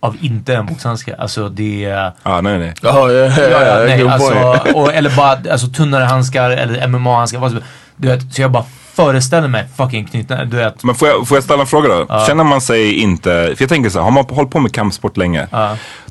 [0.00, 1.16] av inte en boxhandske.
[1.16, 2.12] Alltså det är...
[2.22, 2.74] Ah, nej nej.
[2.82, 4.34] oh yeah, Ja, ja, nej, alltså,
[4.74, 7.38] och, eller bara alltså, tunnare handskar eller MMA-handskar.
[7.38, 7.60] vad som-
[7.96, 8.64] Du vet, så jag bara
[8.96, 10.44] föreställer mig fucking knytnävar.
[10.44, 10.84] Du vet.
[10.84, 12.24] Men får jag, får jag ställa en fråga då?
[12.26, 15.16] Känner man sig inte, för jag tänker så här, har man hållit på med kampsport
[15.16, 15.46] länge,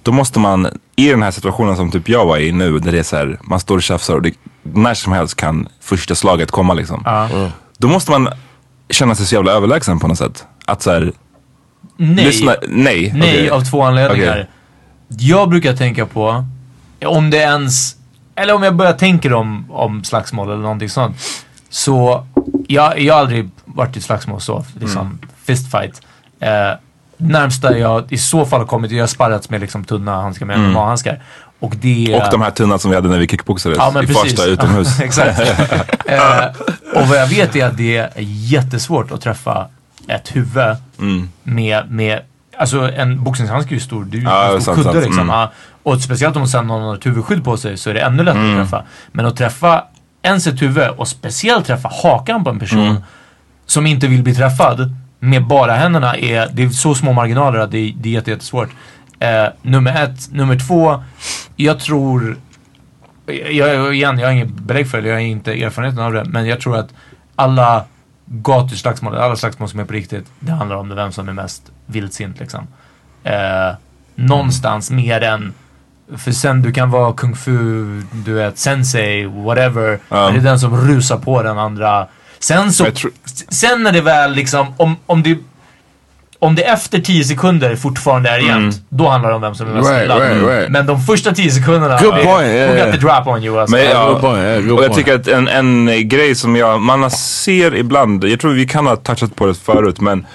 [0.03, 2.99] då måste man, i den här situationen som typ jag var i nu, där det
[2.99, 6.51] är så här, man står och tjafsar och det, när som helst kan första slaget
[6.51, 7.03] komma liksom.
[7.77, 8.29] Då måste man
[8.89, 10.45] känna sig så jävla överlägsen på något sätt.
[10.65, 11.11] Att så här,
[11.97, 12.25] Nej.
[12.25, 13.11] lyssna, nej.
[13.15, 13.49] Nej, okej.
[13.49, 14.31] av två anledningar.
[14.31, 14.49] Okej.
[15.07, 16.45] Jag brukar tänka på,
[17.05, 17.95] om det ens,
[18.35, 21.17] eller om jag börjar tänka om, om slagsmål eller någonting sånt.
[21.69, 22.27] Så,
[22.67, 25.19] jag, jag har aldrig varit i slagsmål så, liksom Mm.
[25.45, 26.01] fistfight.
[26.39, 26.49] Eh,
[27.17, 30.59] närmsta jag i så fall har kommit, jag har sparrats med liksom tunna handskar med
[30.59, 31.21] MMA-handskar.
[31.59, 32.21] Och det Mm.
[32.21, 34.17] Och de här tunna som vi hade när vi kickboxades Ja, i precis.
[34.17, 34.99] Farsta utomhus.
[35.01, 35.39] Exakt.
[36.05, 36.45] eh,
[36.95, 39.67] och vad jag vet är att det är jättesvårt att träffa
[40.07, 41.29] ett huvud Mm.
[41.43, 42.19] med, med
[42.57, 45.05] alltså en boxningshandske är ju stor, det är ju en stor sant, kudde sant.
[45.05, 45.29] liksom.
[45.29, 45.47] Mm.
[45.83, 48.41] Och speciellt om sen någon har ett huvudskydd på sig så är det ännu lättare
[48.43, 48.61] Mm.
[48.61, 48.83] att träffa.
[49.11, 49.83] Men att träffa
[50.25, 53.01] ens ett huvud och speciellt träffa hakan på en person Mm.
[53.65, 57.71] som inte vill bli träffad med bara händerna är, det är så små marginaler att
[57.71, 58.69] det är, det är jätte, jättesvårt.
[59.19, 60.31] Eh, nummer ett.
[60.31, 61.03] Nummer två,
[61.55, 62.37] jag tror,
[63.25, 66.23] jag, jag, igen, jag har inget belägg för det, jag har inte erfarenheten av det,
[66.25, 66.89] men jag tror att
[67.35, 67.83] alla
[68.25, 72.39] gatuslagsmål, alla slagsmål som är på riktigt, det handlar om vem som är mest vildsint
[72.39, 72.67] liksom.
[73.23, 73.75] Eh,
[74.15, 75.53] någonstans mer än
[76.17, 79.99] för sen du kan vara kung fu, du vet, sensei, whatever.
[80.09, 80.25] Ja.
[80.25, 82.07] Men det är den som rusar på den andra.
[82.39, 82.85] Sen så,
[83.49, 85.37] sen när det väl liksom, om, om det
[86.39, 89.73] om det efter 10 sekunder fortfarande är jämnt, då handlar det om vem som är
[89.73, 90.69] mest Right, right, right.
[90.69, 92.91] Men de första 10 sekunderna, Good point, yeah, who got yeah.
[92.91, 93.75] the drop on you alltså.
[93.75, 94.95] Men, ja, good point, yeah, good och jag point.
[94.95, 98.95] tycker att en, en grej som jag, man ser ibland, jag tror vi kan ha
[98.95, 100.25] touchat på det förut men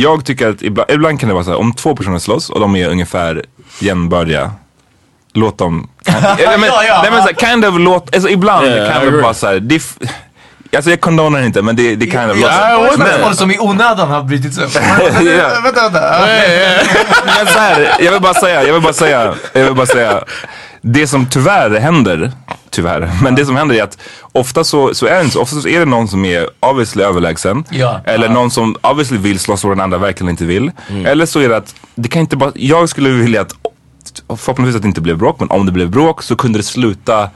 [0.00, 2.60] jag tycker att ibland, ibland kan det vara så här, om två personer slåss och
[2.60, 3.44] de är ungefär
[3.80, 4.50] jämnbördiga,
[5.32, 5.88] låt dem...
[6.04, 7.00] ja, men, Ja, ja.
[7.02, 9.74] Nej men så här, kind of låt, alltså ibland Yeah, kan det vara såhär, det
[9.76, 9.96] f-
[10.76, 13.50] Alltså jag condonar inte men det, det kind of Jag låter- såg ett Men- som
[13.50, 14.76] i onödan har brutits upp.
[15.64, 16.00] Vänta, vänta.
[17.36, 20.24] Men så här, jag vill bara säga, jag vill bara säga, jag vill bara säga.
[20.80, 22.32] Det som tyvärr händer,
[22.70, 23.98] tyvärr, men det som händer är att
[24.32, 25.42] ofta så, så är det så.
[25.42, 27.64] Ofta så är det någon som är obviously överlägsen.
[27.70, 28.00] Ja.
[28.04, 28.32] Eller Ja.
[28.32, 30.70] någon som obviously vill slåss och den andra verkligen inte vill.
[31.06, 33.52] Eller så är det att, det kan inte bara, jag skulle vilja att,
[34.38, 37.30] förhoppningsvis att det inte blev bråk, men om det blev bråk så kunde det sluta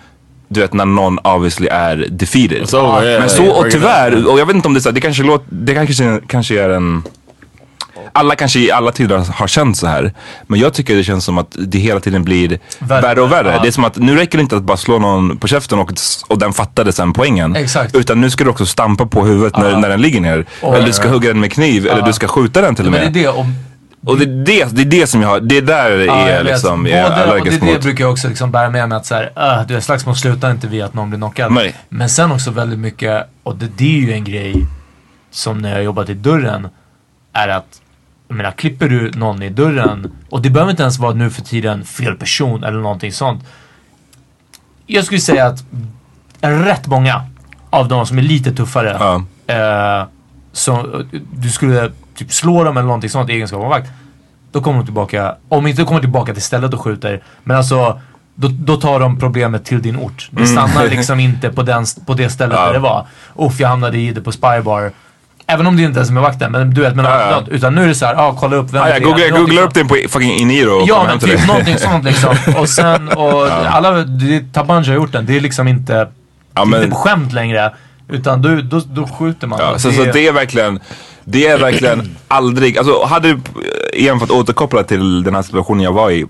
[0.48, 2.74] du vet när någon obviously är defeated.
[2.74, 5.00] Over, yeah, men så, och tyvärr, och jag vet inte om det är så det
[5.00, 7.02] kanske låter, det kanske, kanske är en
[8.12, 10.12] alla kanske i alla tider har känt så här.
[10.46, 13.00] Men jag tycker det känns som att det hela tiden blir Värre.
[13.02, 13.52] värre, och värre.
[13.56, 13.62] Ja.
[13.62, 15.92] Det är som att nu räcker det inte att bara slå någon på käften och,
[16.28, 17.56] och den fattade sen poängen.
[17.56, 17.94] Exakt.
[17.94, 20.46] Utan nu ska du också stampa på huvudet när, när den ligger ner.
[20.60, 21.86] Och- eller du ska hugga den med kniv.
[21.86, 23.12] Eller du ska skjuta den till och är med.
[23.12, 23.28] det,
[24.06, 26.36] Och det är det, det är det som jag har, det är där Ja, är
[26.36, 27.82] jag liksom, jag är Både, och det, allergisk det mot.
[27.82, 29.24] brukar jag också liksom bära med mig att så här,
[29.60, 31.52] uh, du vet, slagsmål slutar inte vid att någon blir knockad.
[31.52, 31.74] Nej.
[31.88, 34.66] Men sen också väldigt mycket, och det, det är ju en grej
[35.30, 36.68] som när jag jobbat i dörren,
[37.32, 37.66] är att
[38.32, 41.42] jag menar, klipper du någon i dörren, och det behöver inte ens vara nu för
[41.42, 43.44] tiden fel person eller någonting sånt.
[44.86, 45.64] Jag skulle säga att
[46.40, 47.24] rätt många
[47.70, 49.22] av de som är lite tuffare, Ja.
[49.54, 50.06] eh,
[50.52, 53.90] som du skulle typ slå dem eller någonting sånt i egenskap av vakt.
[54.52, 58.00] Då kommer de tillbaka, om inte kommer tillbaka till stället och skjuter, men alltså
[58.34, 60.28] då, då tar de problemet till din ort.
[60.30, 62.60] Det stannar liksom inte på, den, på det stället Mm.
[62.62, 62.66] Ja.
[62.66, 63.06] där det var.
[63.36, 64.92] Uff, jag hamnade i det på Spybar.
[65.46, 67.42] Även om det inte ens är med vakten, men du vet, men Ja, ja.
[67.50, 69.00] utan nu är det så här, ah, kolla upp vem det ja, är.
[69.00, 69.66] googla, Någonting googla sånt.
[69.68, 71.46] upp den på fucking Iniro och Ja men typ dig.
[71.46, 72.36] någonting sånt liksom.
[72.56, 75.26] Och sen, och alla, det, Tabanji har gjort den.
[75.26, 76.06] Det är liksom inte, Ja,
[76.54, 77.72] det är men- inte på skämt längre.
[78.08, 79.58] Utan du, då, då skjuter man.
[79.62, 80.80] Ja, så, så det är verkligen,
[81.24, 83.40] det är verkligen aldrig, alltså hade,
[83.92, 86.26] igen för att återkoppla till den här situationen jag var i.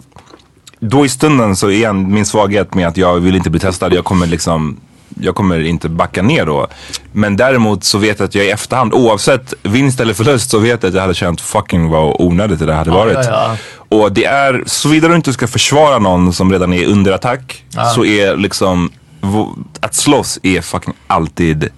[0.80, 3.92] då i stunden så är en, min svaghet med att jag vill inte bli testad.
[3.94, 4.76] Jag kommer liksom
[5.20, 6.66] jag kommer inte backa ner då.
[7.12, 10.82] Men däremot så vet jag att jag i efterhand, oavsett vinst eller förlust, så vet
[10.82, 13.14] jag att jag hade känt fucking vad onödigt det där hade varit.
[13.16, 13.56] ja, ja.
[13.96, 18.04] Och det är, såvida du inte ska försvara någon som redan är under attack, så
[18.04, 18.90] är liksom,
[19.80, 21.68] att slåss är fucking alltid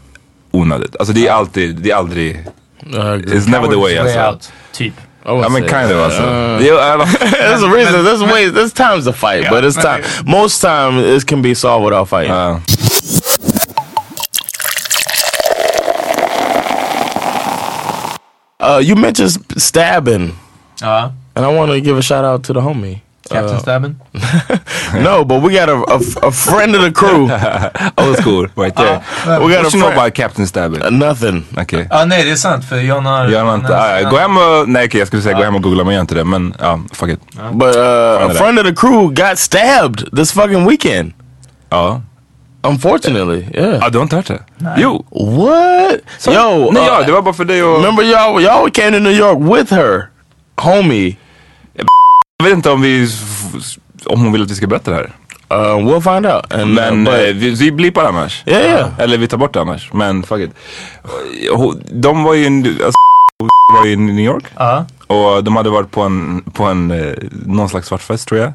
[0.50, 0.96] onödigt.
[0.96, 2.44] Alltså det är alltid, det är aldrig,
[2.82, 4.18] it's never the way alltså.
[4.20, 4.94] out, typ.
[5.26, 6.22] Ja men kind of alltså.
[6.22, 8.06] Uh, Det är- alla- there's a reason.
[8.06, 8.52] There's ways.
[8.52, 10.02] There's times to fight, but it's time.
[10.24, 12.32] Most time it can be solved without fighting.
[12.32, 12.60] Ja.
[18.64, 20.32] Uh, you mentioned sp- stabbing,
[20.80, 21.10] Ja.
[21.36, 23.00] and I want to give a shout out to the homie.
[23.30, 23.94] Captain Stabben.
[25.02, 27.22] No, but we got a, a, a friend of the crew.
[28.06, 29.00] Old school right there.
[29.40, 29.92] we got a you know friend.
[29.94, 30.82] about Captain Stabbing?
[30.82, 31.44] Uh, nothing.
[31.56, 31.86] Okej.
[31.90, 33.28] Ja nej det är sant för John har...
[33.28, 35.54] Gör man inte, ah, ja, gå hem och, nej okej jag skulle säga gå hem
[35.54, 37.20] och googla men jag gör inte det men ja, fuck it.
[37.52, 41.12] But uh, a friend of the crew got stabbed this fucking weekend.
[41.70, 42.00] Ja.
[42.64, 43.78] Unfortunately, yeah.
[43.80, 44.42] Ja, du har inte hört det?
[44.76, 45.04] Jo.
[45.10, 46.36] What?
[46.36, 47.76] Yo, Nej uh, ja, det var bara för dig och...
[47.76, 48.40] remember y'all?
[48.40, 50.08] Y'all came to New York with her,
[50.56, 51.16] homie.
[52.38, 53.08] Jag vet inte om vi,
[54.06, 55.12] om hon vill att vi ska berätta det här.
[55.52, 56.52] Uh, we'll find out.
[56.52, 58.42] And Men uh, eh, but, vi, vi blipar annars.
[58.46, 58.88] yeah, yeah.
[58.98, 59.92] Eller vi tar bort det annars.
[59.92, 60.50] Men fuck it.
[61.90, 62.46] De var ju,
[62.84, 62.96] alltså,
[63.72, 64.44] var ju i New York.
[64.56, 64.86] Ja.
[65.06, 68.52] Och de hade varit på en, på en eh, någon slags svartfest tror jag.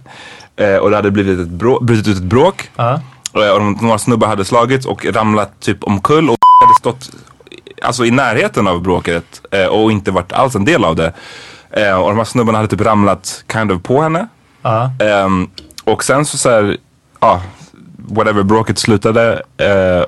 [0.68, 2.70] Eh, och det hade blivit ett brå, brutit ut ett bråk.
[2.76, 3.02] Ja.
[3.34, 7.10] Eh, och några snubbar hade slagits och ramlat typ omkull och hade stått
[7.82, 11.14] alltså, i närheten av bråket eh, och inte varit alls en del av det.
[11.72, 14.28] Eh, och de här snubbarna hade typ ramlat kind of på henne.
[14.62, 14.92] Ja.
[15.00, 15.50] Ehm,
[15.84, 16.78] och sen så såhär,
[17.20, 17.42] ja,
[17.98, 19.42] whatever, bråket slutade.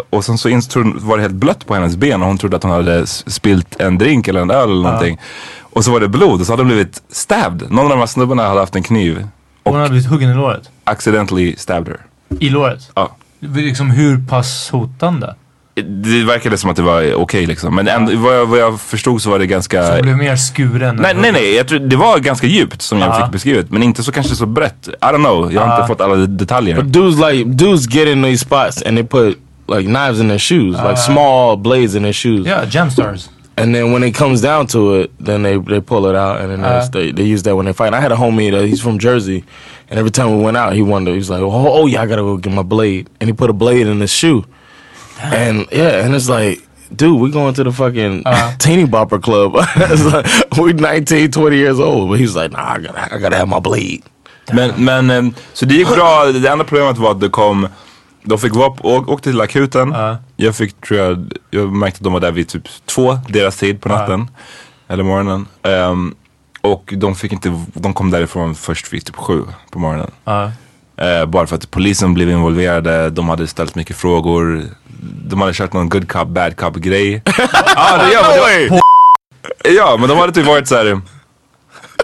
[0.09, 0.49] och sen så
[0.95, 3.97] var det helt blött på hennes ben och hon trodde att hon hade spilt en
[3.97, 5.19] drink eller en öl eller någonting.
[5.59, 7.71] Och så var det blod och så hade hon blivit stabbed.
[7.71, 9.27] Någon av de här snubbarna hade haft en kniv.
[9.63, 10.69] Hon har blivit huggen i låret.
[10.83, 12.10] Accidentally stabbed her.
[12.39, 12.91] I låret.
[12.95, 13.15] Ja.
[13.39, 15.35] Liksom hur pass hotande?
[15.75, 17.75] Det verkade som att det var okej liksom.
[17.75, 19.83] Men ändå, vad, jag, vad jag förstod så var det ganska...
[19.87, 20.95] Så hon blev mer skuren?
[20.95, 21.55] Nej, nej, nej.
[21.55, 23.23] Jag tror, det var ganska djupt som jag Ja.
[23.23, 23.71] fick beskrivet.
[23.71, 24.87] Men inte så kanske så brett.
[24.87, 25.53] I don't know.
[25.53, 26.75] Jag har inte fått alla detaljer.
[26.75, 30.39] But dudes like dudes get in these spots and they put like knives in their
[30.39, 32.47] shoes, like small blades in their shoes.
[32.47, 33.29] Ja, Gemstars.
[33.55, 36.49] And then when it comes down to it, then they they pull it out and
[36.51, 36.89] then Uh.
[36.91, 37.93] they, they use that when they fight.
[37.93, 39.43] I had a homie that he's from Jersey,
[39.91, 42.07] and every time we went out, he wanted he was like, oh, oh yeah, I
[42.07, 44.43] gotta go get my blade, and he put a blade in his shoe,
[45.21, 46.59] and yeah, and it's like.
[46.93, 48.23] Dude, we going to the fucking
[48.59, 49.53] teeny bopper club.
[49.77, 52.09] It's like, we 19, 20 years old.
[52.09, 54.03] But he's like, nah, I gotta, I gotta have my blade.
[54.53, 56.25] Men, men så det gick bra.
[56.33, 57.67] Det enda problemet var att det kom,
[58.23, 59.95] de fick vara, åkte till akuten.
[60.35, 63.81] Jag fick, tror jag, jag märkte att de var där vid typ två, deras tid
[63.81, 64.27] på natten.
[64.87, 65.47] Eller morgonen.
[65.63, 66.15] Ehm,
[66.61, 70.11] och de fick inte, de kom därifrån först vid typ sju på morgonen.
[70.23, 70.51] Ja.
[70.97, 74.63] Eh, bara för att polisen blev involverade, de hade ställt mycket frågor.
[75.25, 77.21] De hade kört någon good cop, bad cop grej.
[77.75, 78.79] Ja, det gör man.
[79.63, 80.85] Det Ja, men de hade typ varit så här.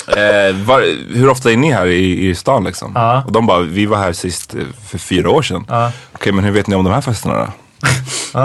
[0.08, 2.92] Eh, var, hur ofta är ni här i, i stan liksom?
[2.96, 3.24] Ja.
[3.26, 5.66] Och de bara, vi var här sist eh, för fyra år sedan.
[5.70, 5.92] Ja.
[6.14, 7.48] Okej, men hur vet ni om de här festerna då?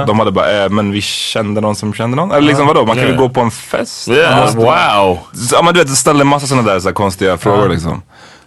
[0.07, 2.31] De hade bara, eh, men vi kände någon som kände någon.
[2.31, 4.09] Eller liksom vadå, man kan väl gå på en fest?
[4.09, 5.19] Yeah, wow.
[5.35, 8.03] Så, ja men du vet, ställde en massa sådana där så här, konstiga frågor liksom.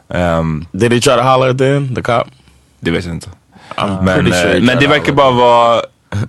[0.09, 2.27] Ehm, Did he try to holler at them, the cop?
[2.79, 3.29] det vet jag inte.
[3.77, 5.81] Men, pretty sure he eh, men tried det verkar bara vara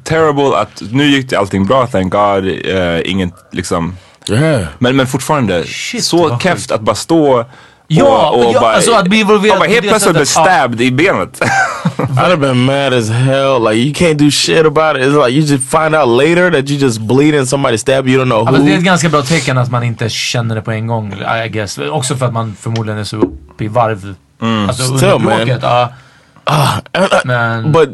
[0.04, 2.44] terrible att nu gick det allting bra, thank God.
[2.44, 3.96] Uh, inget liksom.
[4.30, 4.66] Yeah.
[4.78, 5.64] Men, men fortfarande,
[6.00, 7.44] så keft att bara stå
[7.88, 10.16] Ja, och, och ja, bara, alltså att bli involverad och bara på helt det plötsligt
[10.16, 10.46] bli sättet.
[10.46, 10.52] Ja.
[10.52, 11.40] stabbed i benet.
[11.96, 13.60] I'd have been mad as hell.
[13.64, 15.02] Like you can't do shit about it.
[15.02, 18.12] It's like you just find out later that you just bleed and somebody stab you.
[18.16, 18.52] You don't know Ja, who.
[18.52, 21.12] men det är ett ganska bra tecken att man inte känner det på en gång,
[21.44, 21.78] I guess.
[21.78, 24.14] Också för att man förmodligen är så uppe i varv.
[24.68, 25.36] Alltså Still, under man.
[25.36, 25.58] bråket.
[25.62, 25.92] Ja,
[26.50, 27.72] Uh, uh, men...
[27.72, 27.88] but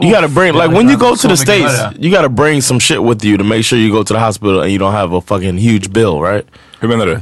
[0.00, 3.00] you gotta bring like when you go to the states, you gotta bring some shit
[3.02, 5.20] with you to make sure you go to the hospital and you don't have a
[5.20, 6.44] fucking huge bill, right?
[6.80, 7.20] Hur menar du?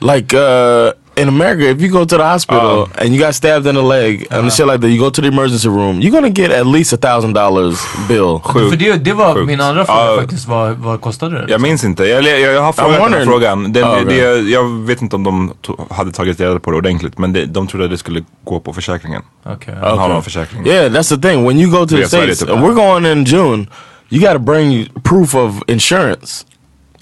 [0.00, 3.74] Like uh, in America, if you go to the hospital and you got stabbed in
[3.74, 6.50] the leg and shit like that, you go to the emergency room, you're gonna get
[6.50, 8.40] at least a thousand dollars bill.
[8.70, 9.46] För det, det var Sjukt.
[9.46, 10.16] min andra fråga Ja.
[10.20, 10.48] faktiskt.
[10.48, 11.52] Vad, vad kostade det?
[11.52, 12.04] Jag minns inte.
[12.04, 13.72] Jag, jag, jag har frågat den här frågan.
[13.72, 14.04] Den, Ah, okay.
[14.18, 15.52] det, jag vet inte om de
[15.90, 17.18] hade tagit reda på det ordentligt.
[17.18, 19.22] Men det, de trodde att det skulle gå på försäkringen.
[19.46, 19.74] Okej.
[19.82, 20.66] De har någon försäkring.
[20.66, 21.46] Yeah, that's the thing.
[21.46, 23.66] When you go to the states, and we're going in June,
[24.10, 26.44] you got to bring proof of insurance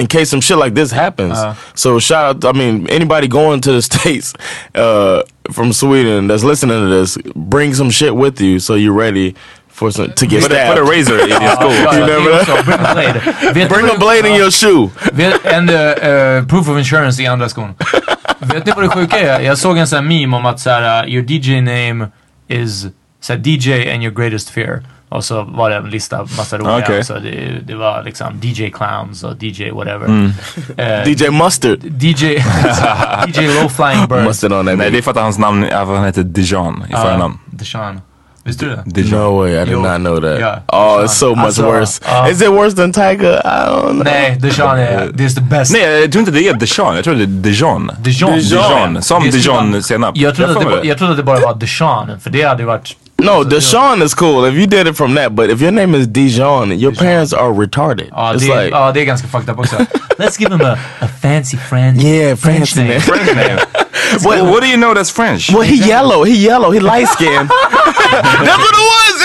[0.00, 1.38] in case some shit like this happens.
[1.74, 4.34] so shout out, I mean, anybody going to the states
[4.74, 5.22] uh,
[5.52, 9.34] from Sweden that's listening to this, bring some shit with you so you're ready
[9.68, 10.78] for some, to get Put a, stabbed.
[10.78, 11.72] put a razor in your school.
[11.72, 13.68] You never- Bring a blade.
[13.74, 14.90] Bring a blade in your shoe.
[15.54, 17.74] and en uh, proof of insurance i andra skon.
[18.38, 19.40] Vet ni vad det sjuka är?
[19.40, 22.08] Jag såg en sån meme om att så här, uh, your DJ name
[22.48, 22.86] is
[23.20, 24.82] så här, DJ and your greatest fear.
[25.10, 26.78] Och så var det en lista, massa roliga.
[26.78, 27.04] Okej.
[27.04, 30.06] Så det, det var liksom DJ clowns och DJ whatever.
[30.06, 30.32] Mm.
[30.76, 31.78] Eh, DJ Mustard.
[31.84, 32.24] DJ,
[33.26, 34.24] DJ low flying bird.
[34.24, 34.78] Mustard on that.
[34.78, 37.38] Nej, det är för att hans namn, han heter Dijon i förnamn.
[37.46, 38.00] Deshaun.
[38.44, 38.82] Visste du det?
[38.86, 39.20] Dijon.
[39.20, 39.80] No way, I did Yo.
[39.82, 40.38] not know that.
[40.40, 42.00] Yeah, oh, it's so much Alltså, worse.
[42.24, 43.32] uh, Is it worse than Tiger?
[43.44, 44.02] I don't know.
[44.04, 45.72] Nej, Deshaun är, det är the best.
[45.72, 46.94] Nej, jag tror inte det är Dijon.
[46.96, 47.90] Jag tror det är Dijon.
[47.98, 48.38] Dijon.
[48.38, 49.02] Dijon.
[49.02, 50.16] Som Det är Dijon skrivet- senap.
[50.16, 52.96] Jag trodde, att det, bara- var Deshaun, för det hade ju varit...
[53.22, 56.06] No, Deshaun is cool if you did it from that, but if your name is
[56.06, 58.06] Dijon, your parents are retarded.
[58.10, 59.76] Ja, det, like, ja, det är ganska fucked up också.
[60.18, 62.88] Let's give him a, a fancy French, yeah, French name.
[62.88, 63.00] name.
[63.00, 63.58] French name.
[64.18, 65.50] What- What do you know that's French?
[65.52, 66.24] Well, he yellow.
[66.24, 66.70] He yellow.
[66.72, 67.50] He light skinned.
[68.46, 69.16] That's what it was.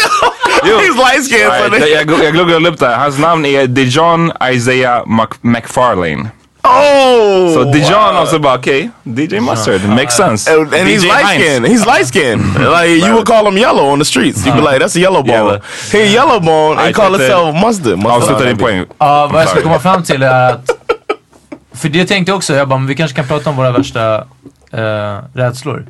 [0.66, 0.80] Jo.
[0.84, 1.52] He's light skinned.
[1.54, 2.96] so Right, jag, jag, googlade upp det.
[2.96, 6.30] Hans namn är Dijon Isaiah Mc, McFarlane.
[6.64, 8.26] oh, Så Dijon wow.
[8.26, 10.52] så bara okej, DJ Mustard, makes sense.
[10.54, 11.66] And, and he's light skinned.
[11.68, 12.44] He's light skinned.
[12.82, 14.46] like you would call him yellow on the streets.
[14.46, 15.60] You'd be like, "That's a yellow bone." Yellow.
[15.92, 17.98] He yellow bone I and call think himself mustard.
[17.98, 18.12] mustard.
[18.12, 18.86] Avsluta din poäng.
[19.00, 20.70] Ja, vad jag ska komma fram till är att...
[21.74, 24.24] För det tänkte jag också, jag bara, men vi kanske kan prata om våra värsta
[24.78, 25.86] uh, rädslor.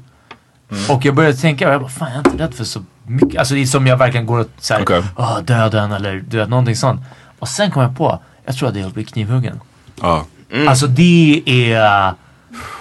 [0.90, 3.40] Och jag började tänka, jag bara, fan jag är inte rädd för så mycket.
[3.40, 5.04] Alltså som jag verkligen går och såhär, Okej.
[5.16, 7.02] "Åh, döden eller du vet, någonting sånt.
[7.40, 9.60] Och sen kom jag på, jag tror att jag blir knivhuggen.
[10.02, 10.26] Ja.
[10.68, 12.14] Alltså det är,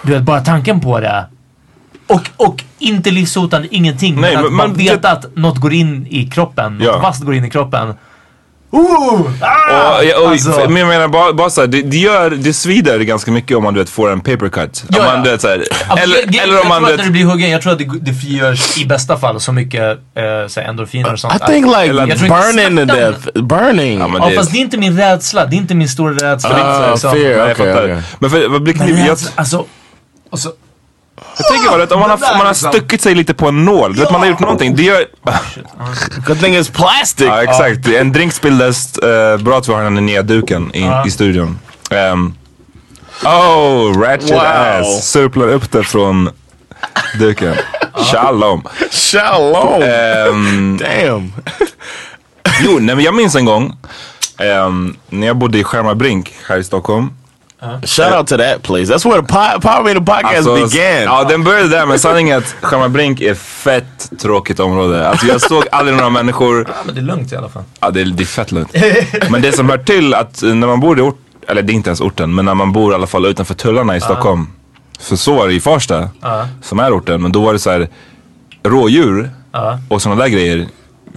[0.03, 1.25] du vet bara tanken på det.
[2.07, 4.21] Och, och inte livshotande, ingenting.
[4.21, 6.79] Nej, men att men man man- vet att något går in i kroppen.
[6.83, 6.91] Ja.
[6.91, 7.93] Något vasst går in i kroppen.
[8.75, 9.31] Ooh!
[9.41, 9.97] Ah!
[10.17, 10.49] Och, och, Alltså.
[10.69, 13.73] men jag menar bara, bara såhär, det, det, gör, det svider ganska mycket om man
[13.73, 14.83] du vet, får en papercut.
[14.89, 15.23] Ja, om man, ja.
[15.23, 17.03] du vet, såhär, Alltså, eller, jag, eller om man jag tror du att när du
[17.03, 20.47] vet, blir huggen, jag tror att det, det frigörs i bästa fall så mycket eh,
[20.47, 21.35] så här endorfiner och sånt.
[21.35, 23.19] I think like Eller- Jag burning to death.
[23.33, 23.99] Burning.
[23.99, 26.13] Ja, men Ja det- fast det är inte min rädsla, det är inte min stora
[26.13, 26.49] rädsla.
[26.63, 27.11] Ah, liksom.
[27.11, 27.31] fear.
[27.31, 27.97] Jag Okay, okay.
[28.19, 28.99] Men för, vad blir Men kniv?
[28.99, 29.65] Jag, rädsla, alltså...
[30.29, 30.49] Och så,
[31.37, 33.65] jag tänker bara att om man har, om man har stuckit sig lite på en
[33.65, 34.75] nål, du vet man har gjort någonting.
[34.75, 35.05] Det gör,
[36.27, 37.27] Good thing it's plastic.
[37.27, 38.99] ja exakt, en drink spilldes.
[39.03, 41.59] Uh, bra att vi har den nya duken i, i studion.
[42.13, 42.33] Um,
[43.25, 44.39] oh, ratchet Wow.
[44.41, 45.11] ass.
[45.11, 46.29] Surplar upp det från
[47.19, 47.55] duken.
[48.11, 48.63] Shalom.
[48.91, 49.81] Shalom.
[49.83, 51.33] Ehm, Damn.
[52.63, 53.77] Jo, nej, men jag minns en gång
[54.39, 57.09] ehm, när jag bodde i Skärmarbrink här i Stockholm.
[57.83, 58.85] Shout out to that place.
[58.93, 61.03] That's where the po- Power Meter podcast Alltså, began.
[61.03, 65.09] Ja, den började där men sanningen är att Skärmarbrink är fett tråkigt område.
[65.09, 66.65] Alltså jag såg aldrig några människor.
[66.67, 67.63] ja, men det är lugnt i alla fall.
[67.79, 68.75] Ja, det är, det är fett lugnt.
[69.29, 71.89] Men det som hör till att när man bor i ort, eller det är inte
[71.89, 74.47] ens orten, men när man bor i alla fall utanför tullarna i Stockholm.
[74.99, 76.09] För så var det i Farsta,
[76.61, 77.21] som är orten.
[77.21, 77.87] Men då var det så här
[78.63, 79.29] rådjur
[79.89, 80.67] och sådana där grejer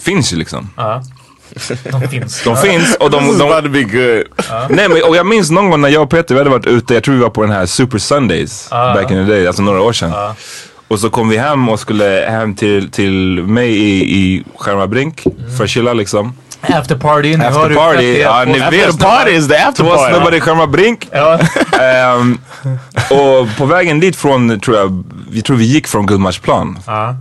[0.01, 0.71] finns ju liksom.
[1.91, 2.43] De finns.
[2.45, 4.25] De finns och de, de, to be good.
[4.71, 6.95] Nej men och jag minns någon gång när jag och Peter vi hade varit ute,
[6.95, 9.81] jag tror vi var på den här Super Sundays back in the day, alltså några
[9.81, 10.13] år sedan.
[10.89, 15.25] Och så kom vi hem och skulle hem till, till mig i, i Skärmarbrink
[15.57, 16.33] för att chilla liksom.
[16.61, 18.99] After party, ni After party, fett det är ja ni After vet.
[18.99, 20.37] party is the after Två snubbar party.
[20.37, 21.09] i Skärmarbrink.
[21.11, 21.39] Ja.
[21.81, 22.39] Ehm,
[23.11, 26.79] och på vägen dit från, tror jag, vi tror vi gick från Gullmarsplan.
[26.87, 27.17] Ja.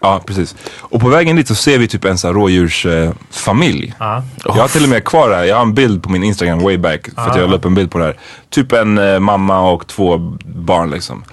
[0.00, 0.54] Ja, precis.
[0.78, 3.88] Och på vägen dit så ser vi typ en sån här rådjursfamilj.
[3.88, 3.94] Eh.
[3.98, 4.22] Ja.
[4.44, 5.44] Jag har till och med kvar det här.
[5.44, 7.08] Jag har en bild på min Instagram way back.
[7.14, 8.16] För att jag la upp en bild på det här.
[8.50, 11.24] Typ en eh, mamma och två barn liksom.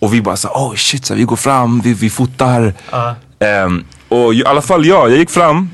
[0.00, 2.74] Och vi bara så oh shit, så vi går fram, vi, vi fotar.
[3.38, 5.70] Ehm, och i alla fall jag, jag gick fram.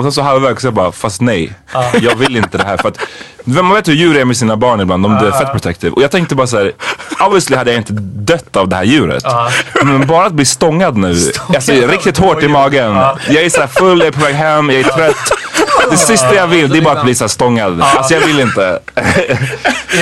[0.00, 1.52] Och sen så halvvägs jag bara, fast nej.
[2.00, 2.76] Jag vill inte det här.
[2.76, 2.98] För att,
[3.44, 5.02] man vet hur djur är med sina barn ibland.
[5.02, 5.92] De är fett protective.
[5.92, 6.72] Och jag tänkte bara så här.
[7.26, 9.24] Obviously hade jag inte dött av det här djuret.
[9.82, 11.14] Men bara att bli stångad nu.
[11.48, 12.94] Alltså riktigt hårt i magen.
[13.28, 15.32] Jag är så här full, jag är på väg hem, jag är trött.
[15.90, 17.80] Det sista jag vill det är bara att bli så stångad.
[17.82, 18.78] Alltså jag vill inte.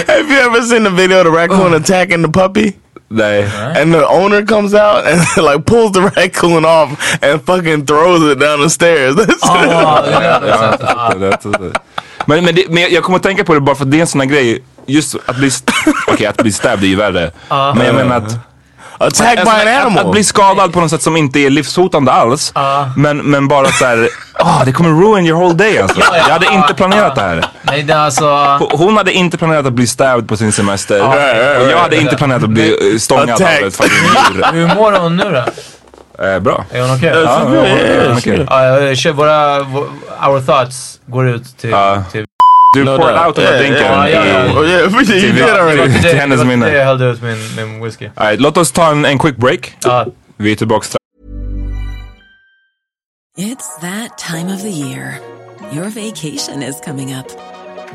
[0.07, 2.73] Have you ever seen the video of the raccoon attacking the puppy?
[3.09, 3.43] Nej.
[3.83, 5.21] And the owner comes out and
[5.53, 9.17] like pulls the raccoon off and fucking throws it down the stairs.
[9.17, 9.27] Det.
[12.27, 14.01] Men, men, det, men jag kommer att tänka på det bara för att det är
[14.01, 14.63] en sån här grej.
[14.87, 15.51] Just att bli,
[16.07, 17.31] okej att bli stabbed är ju värre.
[17.49, 18.39] Men jag menar att
[18.99, 20.07] Attacked by an att, animal.
[20.07, 22.53] att bli skadad på något sätt som inte är livshotande alls.
[22.97, 24.09] Men, men bara såhär,
[24.41, 26.01] oh, det kommer ruin your whole day alltså.
[26.15, 27.45] Jag hade inte planerat det här.
[27.63, 28.27] Nej, det är alltså...
[28.73, 31.03] Hon hade inte planerat att bli stabbed på sin semester.
[31.07, 34.45] Och jag hade inte planerat att bli eh, stångad av ett fucking djur.
[34.53, 35.45] Hur mår hon nu då?
[36.25, 36.65] Eh, bra.
[36.73, 37.13] Är hon okej?
[37.15, 38.97] Ja, ja, ja, yeah, okej.
[38.97, 39.89] Kör våra, vå-
[40.29, 41.71] our thoughts går ut till...
[41.71, 42.03] Ja.
[42.13, 42.25] till
[42.75, 43.27] Du No poured doubt.
[43.29, 43.85] out den här Yeah, drinken.
[43.87, 44.45] yeah, ja, ja.
[44.47, 45.93] i- Oh yeah, you Till- did already.
[45.93, 46.67] till- till hennes minne.
[46.67, 48.09] det jag hällde ut min, min whisky.
[48.17, 49.73] Alright, låt oss ta en, en quick break.
[49.85, 50.07] Ja.
[50.37, 50.87] Vi är tillbaka.
[53.39, 55.21] It's that time of the year.
[55.73, 57.27] Your vacation is coming up.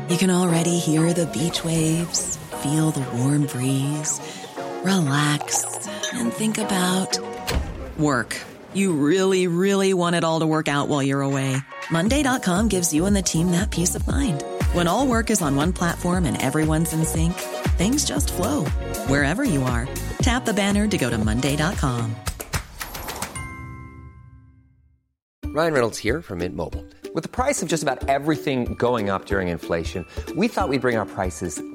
[0.08, 4.20] You can already hear the beach waves, feel the warm breeze,
[4.84, 5.64] relax,
[6.20, 7.18] and think about
[7.98, 8.36] work.
[8.74, 11.56] You really, really want it all to work out while you're away.
[11.90, 14.42] Monday.com gives you and the team that peace of mind.
[14.74, 17.34] When all work is on one platform and everyone's in sync,
[17.78, 18.64] things just flow
[19.06, 19.86] wherever you are.
[20.18, 22.16] Tap the banner to go to Monday.com.
[25.44, 26.84] Ryan Reynolds here from Mint Mobile.
[27.14, 30.04] With the price of just about everything going up during inflation,
[30.34, 31.62] we thought we'd bring our prices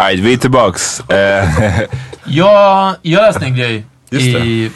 [0.00, 1.00] Alright, vi är tillbaks.
[1.10, 1.80] Eh,
[2.24, 4.70] Jag, jag läste en grej Just i...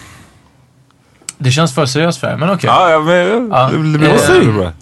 [1.39, 2.67] Det känns för seriöst för er, men okej.
[2.71, 4.09] ja, ja, men Ja, det blir bra.
[4.09, 4.73] eh, Det bra.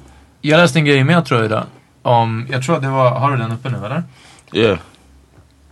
[0.40, 1.64] Jag läste en grej i Metro idag.
[2.02, 4.02] Om, jag tror att det var, har du den uppe nu eller?
[4.52, 4.78] Yeah.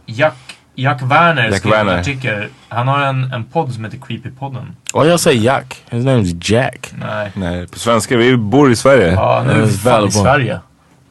[0.06, 0.34] Jack,
[0.74, 2.00] Jack Werner Jack skrev en Werner.
[2.00, 2.44] artikel.
[2.68, 4.66] Han har en, en podd som heter Creepy-podden.
[4.94, 5.82] Why y'all say Jack?
[5.90, 6.92] His name's Jack.
[6.98, 7.30] Nej.
[7.34, 8.16] Nej, på svenska.
[8.16, 9.12] Vi bor i Sverige.
[9.12, 10.10] Ja, nu är vi fan i.
[10.10, 10.60] Sverige.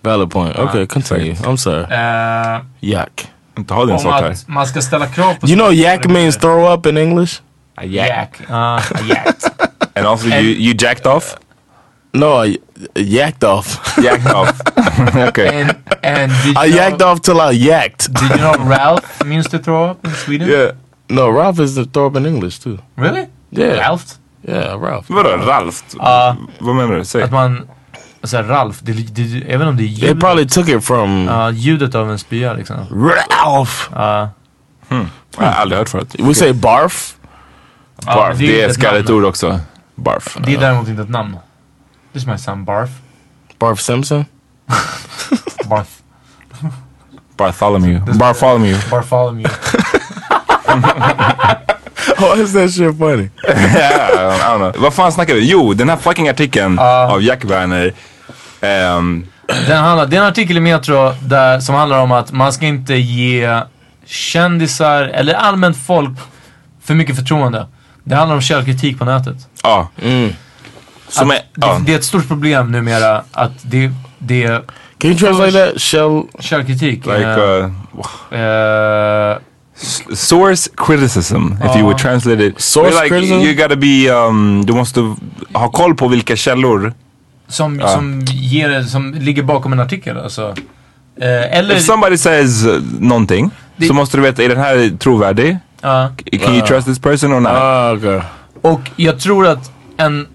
[0.01, 0.59] Valid point.
[0.59, 1.33] Okay, continue.
[1.33, 1.81] I'm sorry.
[1.83, 3.27] Eh, Yak.
[3.59, 4.35] Inte ha din sak här.
[4.47, 5.47] man ska ställa krav på...
[5.47, 7.41] You know yak means throw up in English?
[7.75, 8.41] A yak.
[8.49, 9.51] Uh, jacked.
[9.95, 11.35] And also you, you jacked off?
[12.13, 12.57] No, I
[12.95, 13.97] yacked off.
[14.03, 14.61] Jacked off.
[15.29, 15.61] okay.
[15.61, 18.13] And, and did you I yacked know, off till I yacked.
[18.13, 20.47] Did you know Ralph means to throw up in Sweden?
[20.47, 20.71] Yeah.
[21.09, 22.79] No, Ralph is to throw up in English too.
[22.95, 23.27] Really?
[23.51, 23.79] Yeah.
[23.79, 24.19] Ralph?
[24.47, 25.09] Yeah, Ralph.
[25.09, 25.83] Vadå, Ralf?
[25.97, 26.35] Ja.
[26.59, 27.05] Vad menar du?
[27.05, 27.23] Säg.
[27.23, 27.67] Att man...
[28.23, 30.19] Såhär Ralf, det, det, inte om det är They ljudet.
[30.19, 32.77] probably took it from Ja, ljudet av en spya liksom.
[32.91, 33.89] Ralph.
[33.93, 34.29] Ja.
[35.37, 36.15] Jag har aldrig hört förut.
[36.19, 37.15] We say barf.
[38.05, 39.59] Ja, Barf, det är det är ett skalligt ord också.
[39.95, 40.37] Barf.
[40.45, 41.37] Det är däremot inte ett namn.
[42.13, 42.89] This might sound barf.
[43.59, 44.25] Barf Simpson.
[45.65, 45.87] Barf.
[47.37, 48.13] Bartholomew.
[48.13, 48.89] Bartholomew.
[48.89, 49.49] Bartholomew.
[52.35, 53.29] Why is that shit funny?
[53.47, 54.73] yeah, I don't know.
[54.83, 55.51] Vad fan snackar vi?
[55.51, 57.93] Jo, den här fucking artikeln av Jack Werner.
[58.61, 59.25] ehm,
[59.67, 62.65] Den handlar, det är en artikel i Metro där, som handlar om att man ska
[62.65, 63.61] inte ge
[64.05, 66.17] kändisar eller allmänt folk
[66.83, 67.67] för mycket förtroende.
[68.03, 69.35] Det handlar om källkritik på nätet.
[69.63, 69.87] Ja.
[71.09, 71.81] Som Att är, det, ja.
[71.85, 74.61] det är ett stort problem numera att det, det är
[74.97, 75.81] Can you translate that?
[75.81, 76.23] Shell.
[76.39, 77.05] källkritik.
[77.05, 77.71] Like, eh, uh,
[79.31, 79.39] s-
[80.13, 82.61] source criticism, if you would translate it.
[82.61, 83.39] Source like, criticism?
[83.39, 85.15] You gotta be, um, du måste
[85.53, 86.93] ha koll på vilka källor.
[87.47, 87.87] som, Ja.
[87.87, 90.53] som, ger, som ligger bakom en artikel alltså.
[91.21, 91.75] Eh, eller...
[91.75, 95.57] If somebody says uh, någonting, Det- så måste du veta, är den här trovärdig?
[95.81, 96.11] ja.
[96.43, 97.51] Can you trust this person or not?
[97.51, 98.21] Ah, okay.
[98.61, 100.27] Och jag tror att en...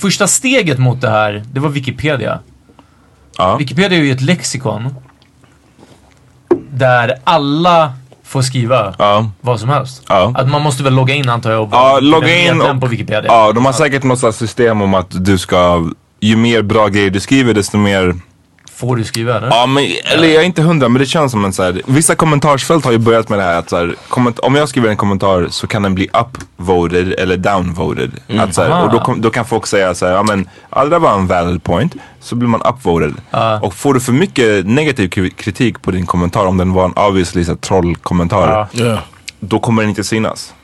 [0.00, 2.38] Första steget mot det här, det var Wikipedia.
[3.58, 4.94] Wikipedia är ju ett lexikon.
[6.78, 7.92] Där alla
[8.24, 9.30] får skriva Ja.
[9.40, 10.02] vad som helst.
[10.08, 10.32] Ja.
[10.36, 13.24] Att man måste väl logga in antar jag och Ja, logga in och, på Wikipedia.
[13.32, 17.10] Ja, de har säkert något slags system om att du ska, ju mer bra grejer
[17.10, 18.14] du skriver desto mer
[18.78, 19.48] Får du skriva eller?
[19.48, 22.14] Ja, men, eller jag är inte hundra, men det känns som en så här, Vissa
[22.14, 24.96] kommentarsfält har ju börjat med det här att så här, komment, om jag skriver en
[24.96, 28.10] kommentar så kan den bli upvoted eller downvoted.
[28.38, 30.84] Att, så här, och då, kom, då kan folk säga så här, ja men ja,
[30.84, 31.94] det där var en valid point.
[32.20, 33.14] Så blir man upvoted.
[33.62, 36.92] Och får du för mycket negativ kri- kritik på din kommentar, om den var en
[36.92, 38.66] obviously så här, trollkommentar,
[39.40, 40.54] då kommer den inte synas.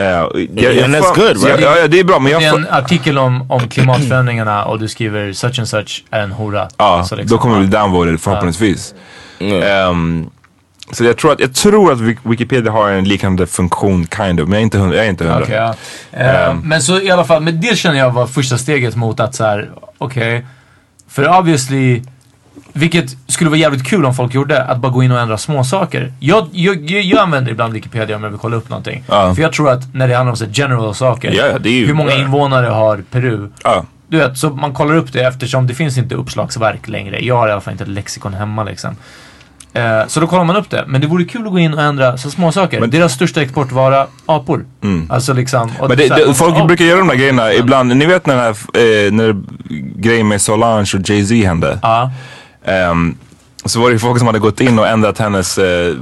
[0.00, 1.60] Uh, jag, And that's good, right?
[1.60, 4.78] Ja, ja, det är bra, men jag Det är en artikel om, om klimatförändringarna och
[4.78, 6.68] du skriver such and such är en hora.
[6.76, 8.94] Ja, Så liksom, då kommer det bli downvoted förhoppningsvis.
[9.38, 9.88] Yeah.
[9.90, 10.30] Ehm,
[10.92, 14.48] så jag tror, att, jag tror att Wik- Wikipedia har en liknande funktion, kind of,
[14.48, 14.96] men jag är inte hundra.
[14.96, 15.42] Jag är inte hundra.
[15.42, 15.74] Okej, ja.
[16.18, 16.58] Ehm.
[16.64, 19.44] Men så i alla fall, men det känner jag var första steget mot att så
[19.44, 20.46] här, okej.
[21.10, 22.02] för obviously,
[22.72, 25.64] Vilket skulle vara jävligt kul om folk gjorde, att bara gå in och ändra små
[25.64, 26.12] saker.
[26.20, 29.04] Jag, jag, jag, använder ibland Wikipedia om jag vill kolla upp någonting.
[29.08, 29.34] Ja.
[29.34, 32.14] För jag tror att när det handlar om så general saker, är ju- hur många
[32.14, 33.50] invånare har Peru?
[33.64, 33.84] Ja.
[34.08, 37.24] Du vet, så man kollar upp det eftersom det finns inte uppslagsverk längre.
[37.24, 38.96] Jag har i alla fall inte ett lexikon hemma liksom.
[39.72, 40.84] Eh, så då kollar man upp det.
[40.86, 42.86] Men det vore kul att gå in och ändra så små saker.
[42.86, 44.64] Deras största exportvara, apor.
[45.08, 45.70] Alltså liksom.
[45.88, 47.96] Men det, här, det, folk oh, brukar göra de där grejerna ibland.
[47.96, 49.36] Ni vet när, den här, eh, när
[50.00, 51.78] grejen med Solange och Jay-Z hände?
[51.82, 52.10] Ja.
[52.68, 53.16] Ehm,
[53.64, 55.94] så var det folk som hade gått in och ändrat hennes, eh,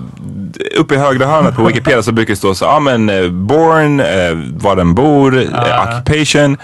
[0.76, 3.30] uppe i högra hörnet på Wikipedia så brukar det stå så, ja ah, men eh,
[3.30, 6.56] born, eh, var den bor, eh, occupation.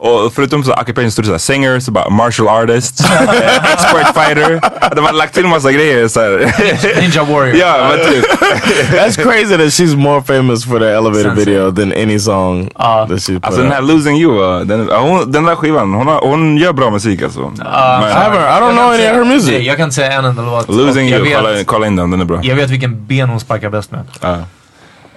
[0.00, 4.60] Och förutom så occupation stod det såhär singer, så bara martial artist, eh, expert fighter.
[4.96, 7.00] De hade lagt till massa grejer såhär.
[7.00, 7.56] Ninja warrior.
[7.56, 8.24] ja men typ.
[8.92, 12.70] That's crazy that she's more famous for the elevator video than any song
[13.08, 13.82] that she put Alltså den här.
[13.82, 17.22] Losing You, uh, den, ja, hon, den där skivan, hon, har, hon gör bra musik
[17.22, 17.40] alltså.
[17.40, 17.70] Men- I
[18.12, 19.50] haven't- I don't know any of her music.
[19.50, 20.68] Nej, jag kan säga en enda låt.
[20.68, 22.40] Losing You, vet- kolla, kolla in den, den är bra.
[22.42, 24.04] Jag vet vilken ben hon sparkar bäst med.
[24.20, 24.36] Ja.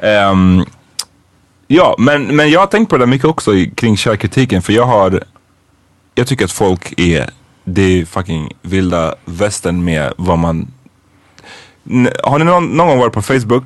[0.07, 0.65] Ehm,
[1.71, 4.61] ja, men, men jag har tänkt på det där mycket också kring kärkritiken.
[4.61, 5.23] För jag har,
[6.15, 7.29] jag tycker att folk är,
[7.63, 10.67] det är fucking vilda västern med vad man...
[12.23, 13.63] Har ni någon, någon gång varit på Facebook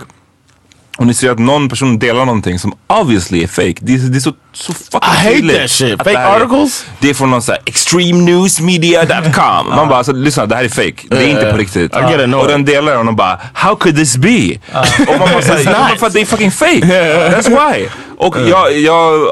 [0.98, 3.74] och ni ser att någon person delar någonting som obviously är fake.
[3.80, 5.98] Det är, det är så, så fucking I hate that shit.
[5.98, 6.86] Fake det här är- articles?
[7.00, 9.70] Det är från någon sån här extremenewsmedia.com.
[9.70, 10.94] Man bara, alltså, lyssna det här är fake.
[11.10, 11.92] Det är inte på riktigt.
[11.96, 12.36] It, no.
[12.38, 14.60] Och den delar och de bara, how could this be?
[15.08, 16.80] Och man bara såhär, för att det är fucking fake.
[17.42, 17.88] That's why.
[18.18, 19.28] Och jag, jag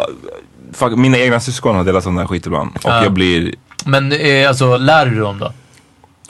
[0.73, 2.71] fuck, mina egna syskon har delat sån här skit ibland.
[2.75, 3.03] Och Ja.
[3.03, 3.53] jag blir,
[3.85, 5.53] Men eh, alltså, lär du dem då?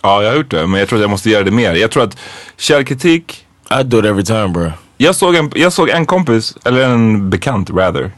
[0.01, 0.67] ja jag har gjort det.
[0.67, 1.73] Men jag tror att jag måste göra det mer.
[1.75, 2.17] Jag tror att
[2.57, 3.45] källkritik,
[3.79, 4.71] I do it every time bro.
[5.03, 8.11] Jag såg, en, jag såg en kompis, eller en bekant rather,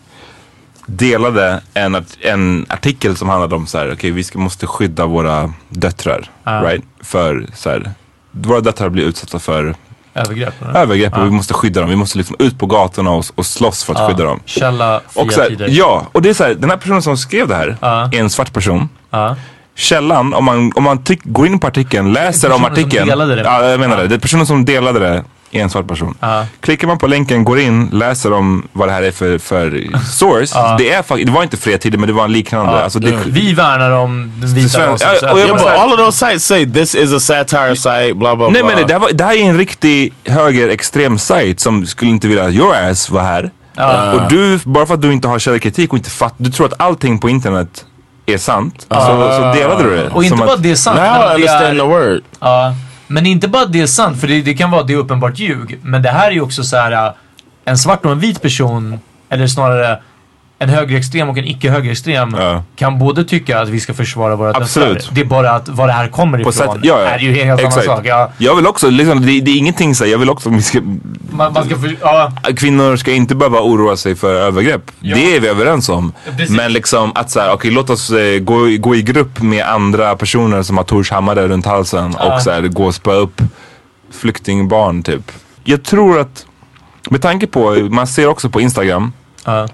[0.86, 5.54] delade en, en artikel som handlade om så här, okej vi ska, måste skydda våra
[5.70, 6.30] döttrar.
[6.44, 6.52] Ja.
[6.52, 6.84] Right?
[7.02, 7.92] För så här,
[8.32, 9.76] våra döttrar blir utsatta för
[10.14, 10.62] Övergrepp?
[10.62, 10.80] eller?
[10.80, 11.90] övergrepp och vi måste skydda dem.
[11.90, 14.08] Vi måste liksom ut på gatorna och, och slåss för att Ja.
[14.08, 14.40] skydda dem.
[14.46, 17.48] Källa, Och så här, ja, och det är så här, den här personen som skrev
[17.48, 18.90] det här är en svart person.
[19.10, 19.36] Ja.
[19.76, 23.10] Källan, om man, om man går in på artikeln, läser om artikeln.
[23.46, 24.08] Ja, jag menar det.
[24.08, 25.24] Det är personen som delade det
[25.62, 26.18] en svart person.
[26.20, 26.46] Ja.
[26.60, 30.58] Klickar man på länken, går in, läser om vad det här är för, för source.
[30.58, 30.76] Ja.
[30.78, 32.84] Det, är, det var inte fria tider men det var en liknande.
[32.84, 35.10] Alltså, det, Vi värnar om den vita rasen.
[35.78, 38.76] All of those sites say this is a satire site, blah blah Nej blah.
[38.76, 42.44] men det, här var, det här är en riktig högerextrem sajt som skulle inte vilja
[42.46, 43.52] att your ass var här.
[44.14, 46.82] Och du, bara för att du inte har källkritik och inte fattar, du tror att
[46.82, 47.86] allting på internet
[48.26, 48.86] är sant.
[48.90, 50.10] Så, så delade du det.
[50.10, 50.98] Och inte bara att- det är sant.
[50.98, 52.22] Now I det understand är, the word.
[53.16, 55.80] Men inte bara det är sant, för det, det kan vara det är uppenbart ljug.
[55.84, 57.14] Men det här är ju också så här äh,
[57.66, 59.00] en svart och en vit person,
[59.30, 60.02] eller snarare
[60.60, 62.36] en högerextrem och en icke-högerextrem
[62.76, 64.94] kan både tycka att vi ska försvara våra Absolut.
[64.94, 65.16] döttrar.
[65.16, 67.08] Det är bara att var det här kommer ifrån sätt, ja, ja.
[67.08, 68.02] är ju helt annan sak.
[68.04, 70.56] Ja, Jag vill också, liksom, det, det är ingenting så här, jag vill också att
[70.56, 70.82] vi ska,
[71.32, 74.92] man, man ska för, ja, kvinnor ska inte behöva oroa sig för övergrepp.
[75.00, 75.16] Ja.
[75.16, 76.14] Det är vi överens om.
[76.38, 76.50] precis.
[76.50, 79.66] Men liksom att så här, okej låt oss eh, gå, i- gå i grupp med
[79.66, 82.36] andra personer som har Tors hammare runt halsen Ja.
[82.36, 83.42] och så här, gå och spöa upp
[84.14, 85.32] flyktingbarn typ.
[85.64, 86.46] Jag tror att,
[87.10, 89.14] med tanke på, man ser också på Instagram,
[89.46, 89.68] ja.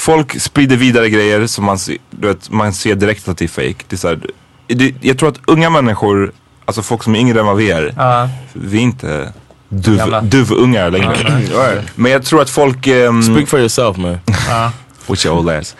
[0.00, 3.48] Folk sprider vidare grejer som man, ser- du vet, man ser direkt att det är
[3.48, 3.84] fake.
[3.88, 4.20] Det är så här,
[4.66, 6.32] det, jag tror att unga människor,
[6.64, 8.28] alltså folk som är yngre än vad vi är, Ja.
[8.52, 9.32] vi är inte
[9.68, 11.12] duv, duvungar längre.
[11.12, 11.84] Right.
[11.94, 12.86] Men jag tror att folk...
[12.86, 14.18] ehm, Speak for yourself man.
[14.48, 14.72] Ja.
[15.06, 15.76] With your old ass.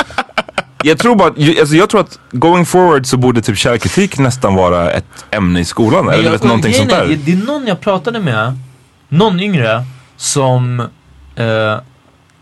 [0.84, 1.28] jag tror bara,
[1.60, 5.64] alltså jag tror att going forward så borde typ källkritik nästan vara ett ämne i
[5.64, 6.04] skolan.
[6.04, 7.18] Men eller vet, någonting sånt är, där.
[7.24, 8.58] Det är någon jag pratade med,
[9.08, 9.84] någon yngre,
[10.16, 10.80] som,
[11.36, 11.76] eh,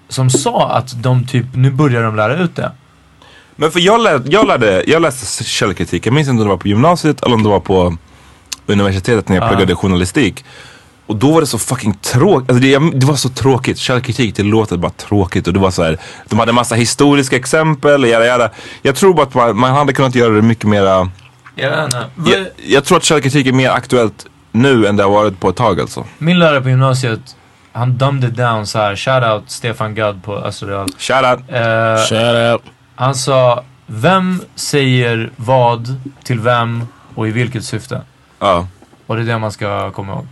[0.08, 2.72] som sa att de typ, nu börjar de lära ut det.
[3.56, 6.56] Men för jag, lär, jag, lärde, jag läste källkritik, jag minns inte om det var
[6.56, 7.96] på gymnasiet eller om det var på
[8.66, 9.48] universitetet när jag Ja.
[9.48, 10.44] pluggade journalistik.
[11.06, 13.78] Och då var det så fucking tråkigt, alltså det, det var så tråkigt.
[13.78, 15.98] Källkritik, det låter bara tråkigt och det var så här,
[16.28, 18.50] de hade massa historiska exempel, jada, jada.
[18.82, 21.10] Jag tror bara att man, man hade kunnat göra det mycket mera,
[21.54, 22.06] Jag vet inte.
[22.30, 25.56] jag, jag tror att källkritik är mer aktuellt nu än det har varit på ett
[25.56, 26.04] tag alltså.
[26.18, 27.20] Min lärare på gymnasiet,
[27.78, 28.96] han dumbed it down så här.
[28.96, 30.88] Shoutout Stefan Gadd på Österreal.
[30.98, 31.40] Shoutout.
[31.48, 32.62] Eh, Shout out.
[32.94, 38.02] han sa, vem säger vad till vem och i vilket syfte?
[38.38, 38.66] Ja.
[39.06, 40.26] Och det är det man ska komma ihåg.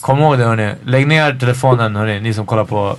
[0.00, 0.74] Kom ihåg det hörni.
[0.84, 2.96] Lägg ner telefonen hörni, ni som kollar på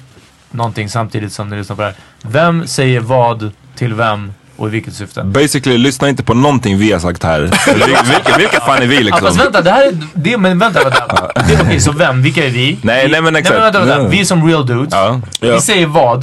[0.52, 1.96] någonting samtidigt som ni lyssnar på det här.
[2.22, 5.24] Vem säger vad till vem och i vilket syfte?
[5.24, 7.42] Basically, lyssna inte på någonting vi har sagt här.
[7.68, 9.22] Vil- vilka, vilka fan är vi Ja, liksom?
[9.28, 9.98] fast vänta, det här är...
[10.14, 11.32] Det, men vänta, vänta.
[11.48, 12.22] Det Okej, så vem?
[12.22, 12.78] Vilka är vi?
[12.82, 13.54] Nej, vi, nej, men exakt.
[13.60, 14.04] Nej, men vänta, vänta.
[14.04, 14.10] Ja.
[14.10, 14.94] Vi är som real dudes.
[14.94, 15.22] Ja.
[15.42, 16.22] Vi säger vad.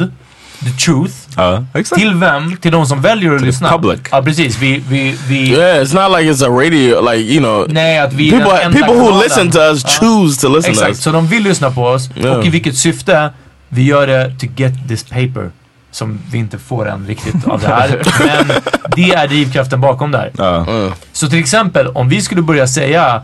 [0.64, 1.14] the truth.
[1.36, 2.00] Ja, exakt.
[2.00, 2.56] Till vem?
[2.56, 3.68] Till de som väljer att lyssna.
[3.72, 4.00] public.
[4.10, 4.58] Ja precis.
[4.58, 7.66] Vi, vi, vi, Yeah, it's not like it's a radio, like you know.
[7.68, 11.02] Nej, att vi people, people who listen to us choose to listen to Exakt, us.
[11.02, 12.10] så de vill lyssna på oss.
[12.14, 12.30] Ja.
[12.36, 13.30] Och i vilket syfte?
[13.68, 15.50] Vi gör det to get this paper.
[15.94, 18.02] Som vi inte får än riktigt av det här.
[18.46, 18.56] Men
[18.96, 20.32] det är drivkraften bakom där.
[20.38, 20.66] Ja.
[21.12, 23.22] Så till exempel om vi skulle börja säga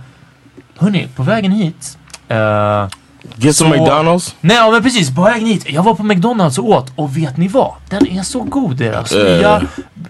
[0.78, 1.98] Hörni, på vägen hit.
[2.28, 2.86] eh,
[3.36, 4.34] Get some så- McDonald's.
[4.40, 5.64] Nej ja, men precis, på vägen hit.
[5.68, 7.72] Jag var på McDonalds och åt och vet ni vad?
[7.88, 9.62] Den är så god deras nya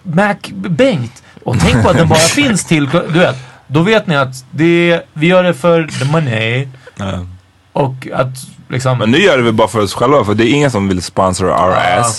[0.03, 1.23] Mac Bengt.
[1.45, 3.37] Och tänk på att den bara finns till, du vet.
[3.67, 6.69] Då vet ni att det, vi gör det för the money.
[6.97, 7.27] Ja.
[7.73, 8.29] Och att
[8.71, 8.99] liksom...
[8.99, 11.47] Men nu gör vi bara för oss själva för det är ingen som vill sponsor
[11.51, 12.19] our ass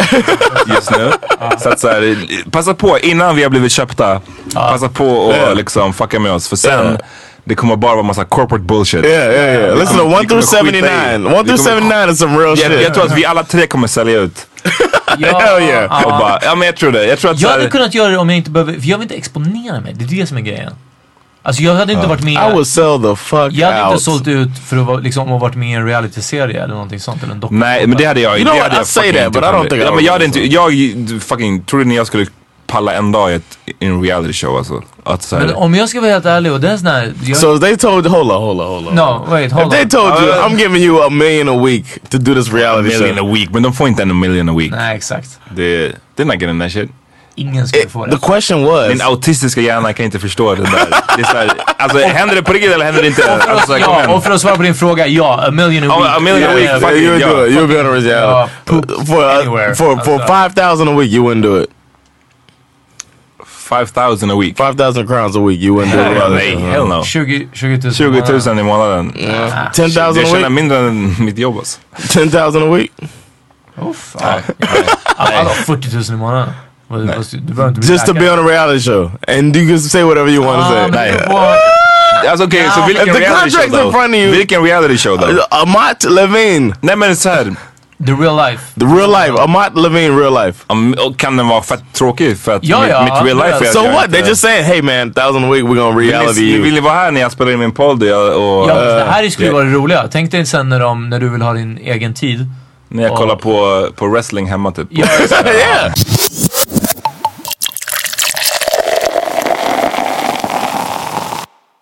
[0.67, 1.11] just nu.
[1.59, 2.17] Så att så här,
[2.51, 4.21] passa på innan vi har blivit köpta.
[4.53, 5.55] Passa på och Yeah.
[5.55, 6.97] liksom fucka med oss för sen Yeah.
[7.43, 9.05] det kommer bara vara massa corporate bullshit.
[9.05, 9.73] Yeah, yeah, yeah.
[9.75, 10.89] Vi Listen to 1 vi kommer through skita i- 79.
[11.39, 12.81] 1 vi through kommer- 79 is some real jag, shit.
[12.81, 14.47] jag tror att vi alla tre kommer sälja ut.
[15.17, 16.01] Ja, Hell yeah.
[16.03, 16.09] ja.
[16.19, 17.05] Bara, ja men jag tror det.
[17.05, 19.03] Jag tror att Jag hade kunnat göra det om jag inte behöver, för jag vill
[19.05, 19.93] inte exponera mig.
[19.93, 20.73] Det är det som är grejen.
[21.43, 22.33] Alltså jag hade inte varit med...
[22.33, 23.91] I would sell the fuck Jag hade out.
[23.91, 26.99] inte sålt ut för att vara, liksom, att varit med i en realityserie eller någonting
[26.99, 27.23] sånt.
[27.23, 27.55] Eller en doku.
[27.55, 29.69] Nej men det hade jag You know what, I say that, inte but I don't
[29.69, 30.71] think I men jag hade inte, jag
[31.21, 32.25] fucking, trodde ni jag skulle
[32.67, 34.81] palla en dag i ett, en reality show alltså?
[35.03, 37.13] Att så Men om jag ska vara helt ärlig och det är sån här...
[37.23, 38.95] Jag, So if they told, hold on, hold on, hold on.
[38.95, 39.89] no, wait, If hold they on.
[39.89, 42.89] told you, Uh, I'm giving you a million a week to do this a reality
[42.99, 43.29] million show.
[43.29, 43.49] a week.
[43.51, 44.71] Men de får inte en million a week.
[44.71, 45.39] Nej, exakt.
[45.55, 46.89] Det, they're not getting that shit.
[47.35, 48.11] Ingen skulle få det.
[48.17, 50.71] The question was, Min autistiska hjärna kan inte förstå det där.
[51.15, 53.41] Det är så här, alltså händer det på riktigt eller händer det inte?
[53.47, 56.11] Alltså, Ja, och för att svara på din fråga, ja, a million a week.
[56.17, 57.35] a million a Ja, week, ja, fucking you would yeah.
[57.35, 57.53] do it.
[57.53, 58.07] You'll be on a reality.
[58.09, 60.27] Yeah, poop for uh, for for Alltså.
[60.27, 61.69] five thousand a week, you wouldn't do it.
[63.45, 64.57] 5000 a week.
[64.57, 66.31] Five thousand crowns a week, you wouldn't do it.
[66.31, 67.03] Nej, hell no.
[67.03, 67.93] 20, 20 000.
[67.93, 69.11] 20 000 i månaden.
[69.13, 70.49] Ten Jag thousand a tjänar week.
[70.51, 71.79] mindre än mitt jobb alltså.
[72.13, 72.91] Ten thousand a week.
[73.89, 74.39] Uff, ja.
[75.15, 76.49] Alla 40 000 i månaden.
[77.81, 80.65] Just to be on a reality show, and you can say whatever you want to
[80.65, 80.85] Ah, say.
[82.45, 84.97] okej, så Ja, vilken if the reality show contract's in front of you- Vilken reality
[84.97, 85.27] show då?
[85.49, 87.55] Amat Levine, Nej men så här.
[88.05, 88.63] The real life.
[88.79, 89.41] the real life.
[89.43, 90.63] Amat Levine, real life.
[91.07, 93.71] och kan den vara fett tråkig för att Ja, mitt, ja, mitt real life är
[93.71, 94.11] So what?
[94.11, 96.61] They just saying, hey man, thousand a week, we're gonna Vill reality ni, you.
[96.63, 99.29] vill ni vara här när jag spelar in min podd och, och Ja, det här
[99.29, 100.07] skulle jag- vara det roliga.
[100.11, 102.45] Tänk dig sen när, de, när du vill ha din egen tid.
[102.89, 104.87] när jag och- kollar på, på wrestling hemma typ.
[104.89, 105.93] Ja, yeah.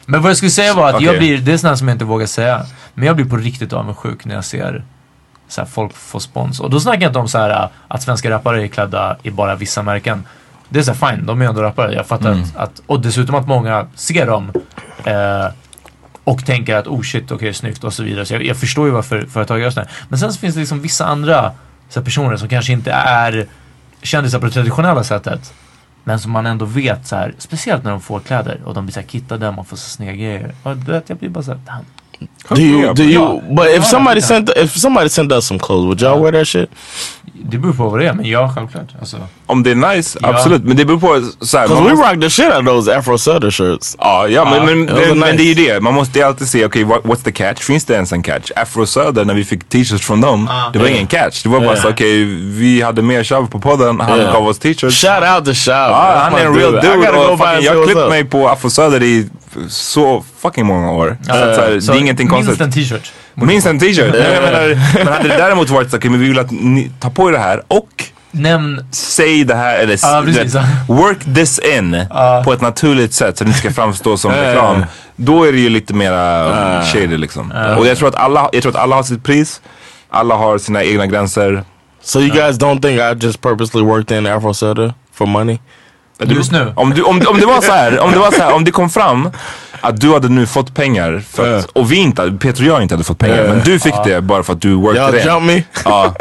[0.10, 1.20] Men vad jag skulle säga var att jag Okej.
[1.20, 2.66] blir, det är sånt som jag inte vågar säga.
[2.94, 4.84] Men jag blir på riktigt avundsjuk när jag ser
[5.48, 6.60] så här, folk få spons.
[6.60, 9.32] Och då snackar jag inte om så här, äh, att svenska rappare är klädda i
[9.32, 10.24] bara vissa märken.
[10.70, 11.94] Det är så här, fine, de är ändå rappare.
[11.94, 12.44] Jag fattar Mm.
[12.44, 14.52] att, att, och dessutom att många ser dem
[15.06, 15.48] eh,
[16.24, 18.26] och tänker att oh shit, okej, snyggt och så vidare.
[18.26, 19.90] Så jag, jag förstår ju varför företag gör sådär.
[20.10, 21.52] Men sen så finns det liksom vissa andra
[21.90, 23.48] så här, personer som kanske inte är
[24.02, 25.54] kändisar på det traditionella sättet.
[26.04, 28.94] Men som man ändå vet så här, speciellt när de får kläder och de blir
[28.94, 30.56] så här kittade, man får så snygga grejer.
[30.64, 31.86] Och du vet, jag blir bara såhär, damn.
[32.50, 32.94] Do you?
[32.94, 33.42] Do you?
[33.56, 36.70] But if somebody sent if somebody sent us some clothes, would y'all wear that shit?
[37.52, 38.88] Det beror på vad det är, men ja, självklart.
[39.00, 39.18] Alltså.
[39.46, 40.28] Om det är nice, Ja.
[40.30, 40.64] absolut.
[40.64, 42.98] Men det beror på så här, Because man we rocked the shit out of those
[42.98, 43.96] Afro Sutter shirts.
[44.00, 45.38] Ja, ja men, men, det var men, men nice.
[45.38, 45.80] det är ju det.
[45.80, 47.60] Man måste alltid se, okej what, what's the catch?
[47.62, 48.52] Finns det ens en catch?
[48.56, 51.44] Afro Söder, när vi fick t-shirts från dem, det var ingen catch.
[51.44, 51.82] Det var bara Yeah.
[51.82, 54.34] så, okej vi hade mer Shav på podden, han Yeah.
[54.34, 54.96] gav oss t-shirts.
[55.02, 55.92] Shout out to Shav.
[55.92, 58.00] That's han är en real I dude gotta go och fucking, jag har what's klippt
[58.00, 58.10] up.
[58.10, 59.30] mig på Afro Söder i
[59.70, 61.18] så fucking många år.
[61.26, 62.66] så att, så här, Så det är ingenting minst konstigt.
[62.66, 63.14] en t-shirt.
[63.36, 64.14] Minst en t-shirt.
[64.96, 67.32] Men, hade det däremot varit så, okej men vi vill att ni tar på er
[67.32, 70.56] det här och Nämn, säg det här eller du precis.
[70.56, 72.06] vet, work this in
[72.46, 74.86] på ett naturligt sätt så det inte ska framstå som reklam.
[75.16, 77.54] Då är det ju lite mera shady liksom.
[77.78, 79.62] Och jag tror, att alla, jag tror att alla har sitt pris.
[80.10, 81.64] Alla har sina egna gränser.
[82.02, 85.60] So you guys don't think I just purposely worked in Afro Sutter for money?
[86.20, 86.74] Du- Just nu?
[86.76, 88.72] Om, du, om, om det var så här, om det var så här, om det
[88.72, 89.30] kom fram
[89.82, 92.94] att du hade nu fått pengar för att, och vi inte, Peter och jag inte
[92.94, 93.54] hade fått pengar, Ja.
[93.54, 95.32] men du fick det bara för att du it in.
[95.32, 95.64] jump me?
[95.86, 96.14] Ja.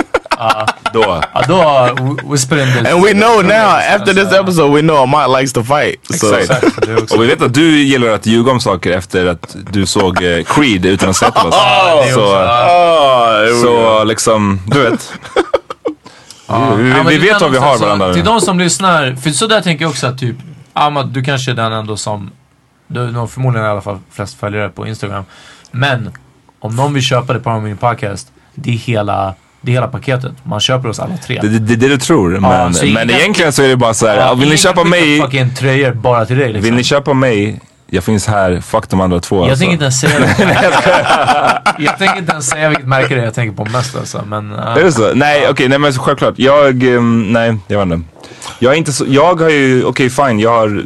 [0.93, 1.21] Då.
[1.35, 1.55] ja då,
[2.05, 2.93] we- we split in this.
[2.93, 6.21] And we know now, after this episode, we know Amat likes to fight.
[6.21, 6.67] So Exakt.
[6.87, 7.13] Det.
[7.15, 10.45] Och vi vet att du gillar att ljuga om saker efter att du såg eh,
[10.45, 11.55] Creed utan att sett oss.
[12.07, 15.13] det så, Oh, så liksom, du vet.
[16.49, 16.75] Ja.
[16.75, 18.15] Vi, Ja, men vi vet vad vi har så varandra.
[18.15, 20.37] Till de som lyssnar, för så där tänker jag också att typ,
[20.73, 22.31] Ahmad, du kanske är den ändå som,
[22.87, 25.25] du har förmodligen i alla fall flest följare på Instagram.
[25.71, 26.11] Men,
[26.61, 30.33] om någon vill köpa det på min podcast, det är hela, det är hela paketet.
[30.43, 31.39] Man köper oss alla tre.
[31.43, 32.29] Det är det, det du tror.
[32.41, 34.85] Men, så men ingen- egentligen så är det bara så här, Ja, vill ni köpa
[34.85, 36.63] mig, fucking tröjor bara till dig liksom.
[36.65, 37.61] vill ni köpa mig
[37.91, 39.59] jag finns här, fuck de andra två Jag alltså.
[39.59, 41.63] tänker inte ens säga det.
[41.79, 44.25] jag tänker inte ens säga vilket märke det är jag tänker på mest alltså.
[44.27, 45.15] Men, uh, Är det så?
[45.15, 46.35] Nej, okej, nej men självklart.
[46.37, 48.09] Jag, ehm, nej, jag vet inte.
[48.59, 50.85] Jag är inte så, jag har ju, okej fine, jag har,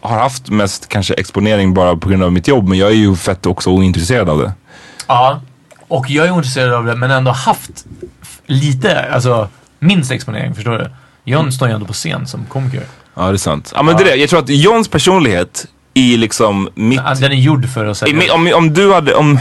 [0.00, 3.16] har haft mest kanske exponering bara på grund av mitt jobb, men jag är ju
[3.16, 4.52] fett också ointresserad av det.
[5.06, 5.40] Ja,
[5.88, 7.84] och jag är ointresserad av det men ändå haft
[8.46, 10.90] lite, alltså minst exponering, förstår du?
[11.24, 12.82] John står ju ändå på scen som komiker.
[13.14, 13.72] Ja, det är sant.
[13.76, 14.16] Ja, men det är det.
[14.16, 17.00] Jag tror att Johns personlighet i liksom mitt...
[17.20, 19.38] Den är gjord för att I, mi- om, om du hade, om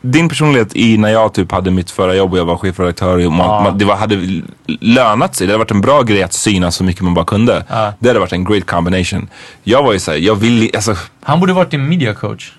[0.00, 3.32] din personlighet i när jag typ hade mitt förra jobb och jag var chefredaktör och
[3.32, 3.62] man, Ja.
[3.62, 5.46] man, det var, hade lönat sig.
[5.46, 7.64] Det hade varit en bra grej att synas så mycket man bara kunde.
[7.68, 7.92] Ja.
[7.98, 9.28] Det hade varit en great combination.
[9.62, 12.52] Jag var ju såhär, jag vill alltså Han borde varit din media coach.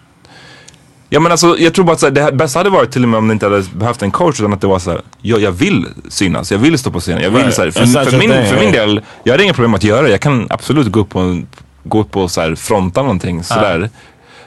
[1.10, 3.18] Ja men alltså jag tror bara att här, det bästa hade varit till och med
[3.18, 5.51] om det inte hade behövt en coach utan att det var så här, jag, jag
[5.51, 7.22] vill synas, jag vill stå på scen.
[7.22, 7.56] Jag vill Right.
[7.56, 10.01] så här, för, för, min, thing, för min del, jag hade inga problem att göra
[10.01, 10.10] det.
[10.10, 11.36] Jag kan absolut gå upp och,
[11.86, 13.90] gå upp och så här, fronta någonting sådär.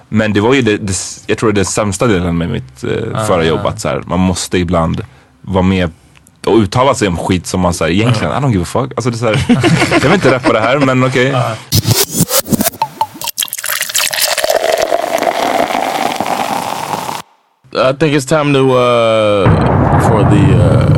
[0.08, 0.94] Men det var ju det, det,
[1.26, 3.24] jag tror det är den sämsta delen med mitt eh, Ah.
[3.24, 3.66] förra jobb.
[3.66, 5.00] Att så här, man måste ibland
[5.40, 5.90] vara med
[6.46, 8.92] och uttala sig om skit som man säger egentligen, I don't give a fuck.
[8.96, 9.44] Alltså det är så här,
[9.92, 11.34] jag vill inte rappa det här men okej.
[17.74, 19.44] I think it's time to uh
[20.08, 20.88] for the uh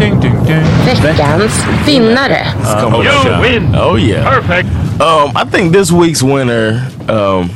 [1.02, 2.46] Veckans vinnare.
[2.84, 3.74] oh, You win.
[3.74, 4.24] Oh yeah.
[4.24, 4.68] Perfect.
[5.00, 7.50] Um I think this week's winner um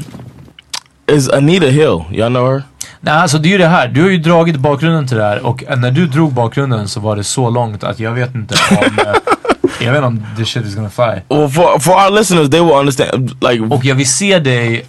[1.06, 2.04] is Anita Hill.
[2.10, 2.62] Y'all know her?
[3.00, 3.88] Nej, alltså det är ju det här.
[3.88, 7.16] Du har ju dragit bakgrunden till det här och när du drog bakgrunden så var
[7.16, 8.98] det så långt att jag vet inte om...
[8.98, 9.14] eh,
[9.80, 11.20] jag vet inte om this shit is gonna fly.
[11.28, 14.86] Well for for our listeners they will understand like Och jag vill se dig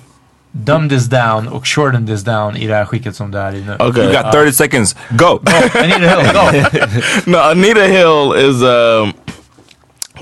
[0.51, 3.61] dumb this down och shorten this down i det här skicket som det är i
[3.61, 3.73] nu.
[3.79, 4.03] Okay.
[4.03, 5.39] You got 30 seconds, go!
[5.73, 6.69] Anita Hill, go!
[7.31, 9.13] no, Anita Hill is um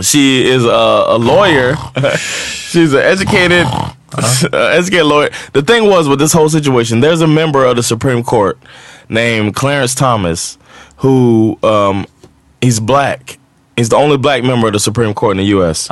[0.01, 1.75] she is a, a lawyer.
[2.17, 3.93] She's an educated uh,
[4.53, 5.29] educated lawyer.
[5.53, 8.57] The thing was with this whole situation, there's a member of the Supreme Court
[9.09, 10.57] named Clarence Thomas
[10.97, 12.05] who um
[12.61, 13.37] he's black.
[13.75, 15.89] He's the only black member of the Supreme Court in the U.S.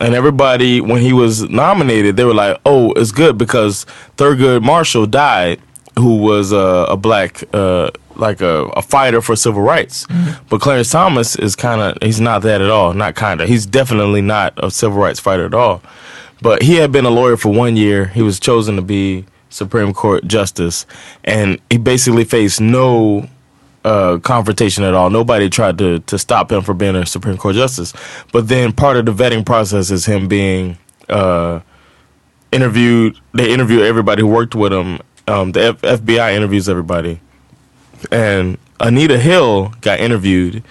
[0.00, 3.84] And everybody, when he was nominated, they were like, "Oh, it's good because
[4.16, 5.60] Thurgood Marshall died,
[5.98, 10.06] who was uh, a black, uh, like a, a fighter for civil rights.
[10.48, 12.92] But Clarence Thomas is kind of he's not that at all.
[12.94, 13.48] Not kind of.
[13.48, 15.82] He's definitely not a civil rights fighter at all.
[16.42, 18.06] But he had been a lawyer for one year.
[18.06, 20.84] He was chosen to be Supreme Court justice,
[21.24, 23.28] and he basically faced no
[23.84, 25.08] uh, confrontation at all.
[25.10, 27.92] Nobody tried to to stop him from being a Supreme Court justice.
[28.32, 30.76] But then part of the vetting process is him being
[31.08, 31.60] uh,
[32.52, 33.18] interviewed.
[33.32, 34.98] They interview everybody who worked with him.
[35.28, 37.20] Um, the F- FBI interviews everybody,
[38.10, 40.62] and Anita Hill got interviewed,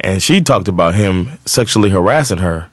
[0.00, 2.66] and she talked about him sexually harassing her.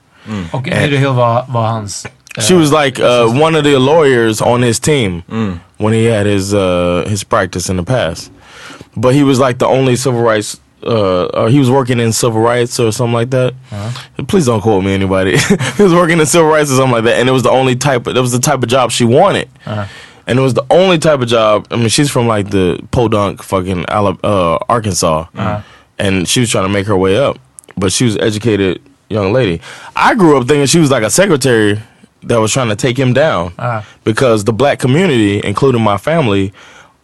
[0.52, 2.04] Och Anita Hill var, var hans...
[2.06, 5.22] eh, She was like uh, one of the lawyers on his team
[5.78, 8.30] when he had his uh, his practice in the past.
[8.96, 10.60] But he was like the only civil rights.
[10.80, 13.52] Uh, or he was working in civil rights or something like that.
[14.28, 15.36] Please don't quote me, anybody.
[15.76, 17.74] he was working in civil rights or something like that, and it was the only
[17.74, 18.06] type.
[18.06, 19.48] Of, that was the type of job she wanted,
[20.28, 21.66] and it was the only type of job.
[21.72, 25.26] I mean, she's from like the Podunk, fucking uh, Arkansas,
[25.98, 27.38] and she was trying to make her way up,
[27.76, 29.60] but she was an educated young lady.
[29.96, 31.80] I grew up thinking she was like a secretary
[32.22, 33.84] that was trying to take him down Ah.
[34.04, 36.52] because the black community, including my family,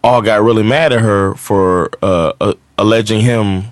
[0.02, 3.64] all got really mad at her for uh, uh, alleging him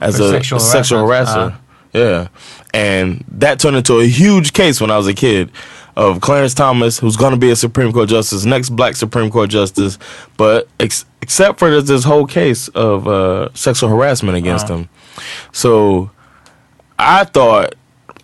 [0.00, 1.54] as For a sexual sexual, harasser.
[1.96, 2.28] Yeah,
[2.74, 5.50] and that turned into a huge case when I was a kid
[5.96, 9.48] of Clarence Thomas, who's going to be a Supreme Court justice, next black Supreme Court
[9.48, 9.98] justice,
[10.36, 14.90] but ex- except for this, this whole case of uh, sexual harassment against him.
[15.52, 16.10] So
[16.98, 17.76] I thought,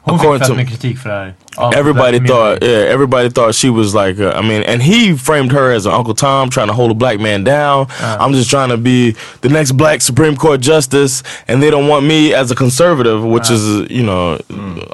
[0.04, 1.34] Hon according fett to mycket kritik för det här.
[1.76, 5.70] Everybody thought, yeah, everybody thought she was like, uh, I mean, and he framed her
[5.76, 7.86] as an Uncle Tom trying to hold a black man down.
[8.00, 12.06] I'm just trying to be the next black Supreme Court justice, and they don't want
[12.06, 14.38] me as a conservative, which is, you know,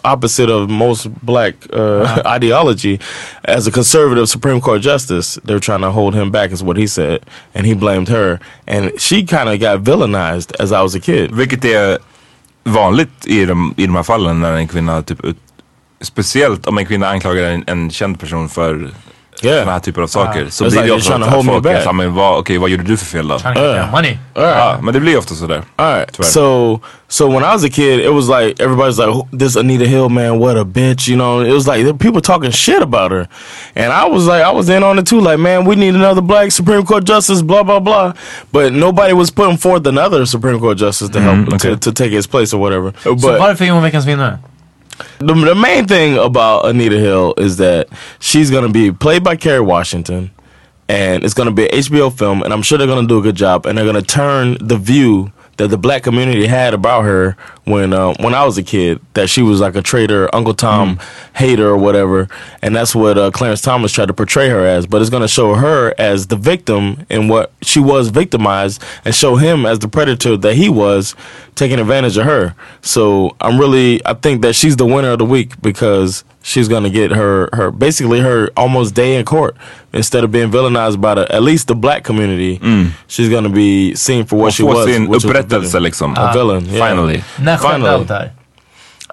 [0.05, 2.99] opposite of most black uh, ideology.
[3.45, 6.87] As a conservative Supreme Court justice, they're trying to hold him back, is what he
[6.87, 11.01] said, and he blamed her, and she kind of got villainized as I was a
[11.01, 11.31] kid.
[11.31, 11.99] Vilket är
[12.73, 15.37] vanligt i de, i de här fallen när en kvinna typ ut,
[16.01, 18.91] Speciellt om en kvinna anklagar en, en känd person för
[19.43, 20.45] sådana här typer av saker.
[20.47, 20.51] Ah.
[20.51, 22.85] Så It's blir like det ofta att folk är såhär, men vad, okej vad gjorde
[22.85, 23.39] du för fel då?
[23.39, 24.19] That money.
[24.35, 25.63] Ja, men det blir ofta sådär.
[25.77, 26.25] Alright.
[26.25, 26.81] So
[27.11, 30.09] so when I was a kid, it was like everybody's like, "Oh, "This Anita Hill
[30.11, 31.41] man, what a bitch," you know.
[31.41, 33.29] It was like there- people talking shit about her,
[33.75, 35.21] and I was like, I was in on it too.
[35.21, 38.13] Like, man, we need another black Supreme Court justice, blah blah blah.
[38.53, 41.59] But nobody was putting forth another Supreme Court justice to help okay.
[41.59, 42.93] to, to take his place or whatever.
[43.05, 44.39] But varför är hon veckans vinnare?
[45.19, 47.89] The, the main thing about Anita Hill is that
[48.21, 50.31] she's gonna be played by Kerry Washington.
[50.89, 53.19] and it's going to be an HBO film, and I'm sure they're going to do
[53.19, 56.73] a good job, and they're going to turn the view that the black community had
[56.73, 57.37] about her
[57.69, 60.99] when uh, when I was a kid that she was like a traitor, Uncle Tom
[61.35, 62.29] hater or whatever,
[62.63, 64.87] and that's what uh, Clarence Thomas tried to portray her as.
[64.87, 69.15] But it's going to show her as the victim and what she was victimized, and
[69.15, 71.15] show him as the predator that he was
[71.55, 72.55] taking advantage of her.
[72.83, 76.85] So I'm really I think that she's the winner of the week because she's going
[76.85, 79.57] to get her her basically her almost day in court
[79.93, 82.61] instead of being villainized by the at least the black community.
[83.09, 84.87] She's going to be seen for what Och she was.
[84.87, 85.83] sin which was a upprättelse villain.
[85.83, 86.15] liksom.
[86.17, 86.79] A villain, yeah.
[86.79, 87.23] Finally.
[87.41, 88.33] När skedde allt det här?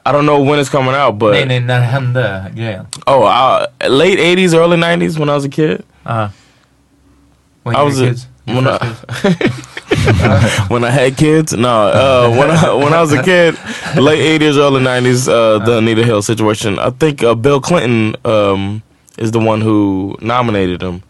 [0.08, 2.86] I don't know when it's coming out, but Nej, nej, när hände grejen?
[3.06, 5.82] oh, uh, late '80s, early '90s when I was a kid.
[6.06, 6.28] Uh,
[7.64, 8.28] when I was a, kids?
[8.46, 8.78] When I,
[10.70, 11.54] when I had kids.
[11.54, 13.56] No, uh, when I when I was a kid,
[13.96, 16.78] late '80s, early '90s, uh, the Anita Hill situation.
[16.78, 18.84] I think uh, Bill Clinton um,
[19.18, 21.02] is the one who nominated him.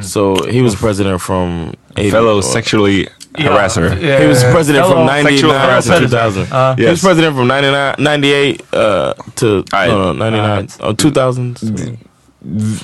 [0.00, 3.90] So he was president from 80 Fellow sexually harasser.
[4.20, 5.98] he was president from Fellow 99 sexual to harasser.
[5.98, 6.42] 2000.
[6.52, 7.02] Uh, He was yes.
[7.02, 11.98] president from 99, 98 uh, to no, no, 99, oh, 2000.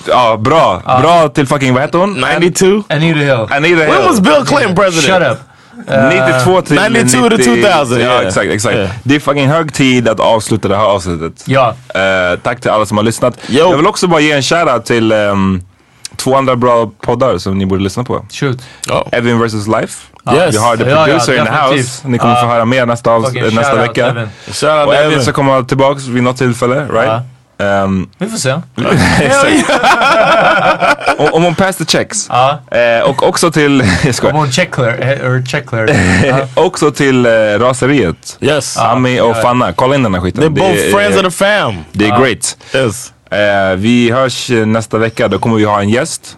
[0.08, 0.82] Ja, bra.
[1.00, 2.20] Bra till fucking, vad hette hon?
[2.20, 2.84] 92?
[2.88, 3.46] Anita Hill.
[3.50, 3.90] Anita Hill.
[3.90, 5.06] When was Bill Clinton president?
[5.06, 5.38] Shut up.
[5.86, 8.26] 92 till 92 to 90 2000, Ja, yeah.
[8.26, 8.50] exakt.
[8.50, 8.74] exakt.
[8.76, 8.90] Yeah.
[9.02, 11.44] Det är fucking hög tid att avsluta det här avsnittet.
[11.46, 11.74] Ja.
[11.94, 13.38] Eh, tack till alla som har lyssnat.
[13.48, 15.60] Jag vill också bara ge en shoutout till ehm,
[16.20, 18.26] två andra bra poddar som ni borde lyssna på.
[18.30, 18.62] Shoot.
[19.12, 20.06] Evin vs Life.
[20.34, 20.54] Yes.
[20.54, 21.50] Vi har The Ja, ja, Producer in the.
[21.52, 22.08] House.
[22.08, 22.40] Ni kommer Ja.
[22.40, 24.06] få höra mer nästa, Fucking eh, nästa vecka.
[24.06, 24.28] Evin.
[24.46, 25.22] Shoutout Och Evin Evin.
[25.22, 27.22] ska komma tillbaks vid något tillfälle, right?
[27.58, 28.52] Ehm, Vi får se.
[31.18, 32.30] om, om hon pass the checks.
[32.30, 33.84] Eh, och också till...
[34.04, 34.34] jag skojar.
[34.34, 36.46] Om hon checkler, or checkler.
[36.54, 38.38] också till eh, Raseriet.
[38.40, 38.78] Yes.
[38.78, 39.34] Ami och ja.
[39.34, 39.72] Fanna.
[39.72, 40.42] Kolla in den här skiten.
[40.44, 41.74] They're Det both är- friends of the fam.
[41.92, 42.18] Det är Ja.
[42.18, 42.56] great.
[42.74, 43.12] Yes.
[43.30, 45.28] Eh, vi hörs eh, nästa vecka.
[45.28, 46.36] Då kommer vi ha en gäst.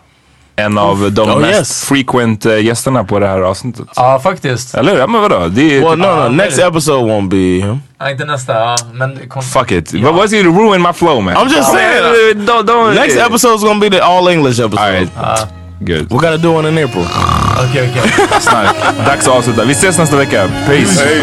[0.57, 1.85] En av de Oh, mest yes.
[1.85, 3.87] frequent eh, gästerna på det här avsnittet.
[3.97, 4.75] Ja, faktiskt.
[4.75, 4.99] Eller hur?
[4.99, 5.47] Ja, men vadå?
[5.49, 6.35] Det är Well, no, Ja, no.
[6.35, 7.81] Next episode won't be him.
[7.99, 8.77] Ja, inte nästa, ja.
[8.93, 9.43] Men kom...
[9.43, 9.93] Fuck it.
[9.93, 11.35] But what's you to ruin my flow man?
[11.37, 12.37] I'm just Ja, saying.
[12.37, 14.81] men, don't, don't, Next episode's gonna be the all English episode.
[14.83, 15.11] Alright.
[15.81, 16.11] Good.
[16.11, 17.07] We gotta do one in April.
[17.71, 18.13] Okej, okej.
[18.41, 18.77] Snark.
[19.07, 19.65] Dags att avsluta.
[19.65, 20.49] Vi ses nästa vecka.
[20.67, 21.05] Peace.
[21.05, 21.23] Hey,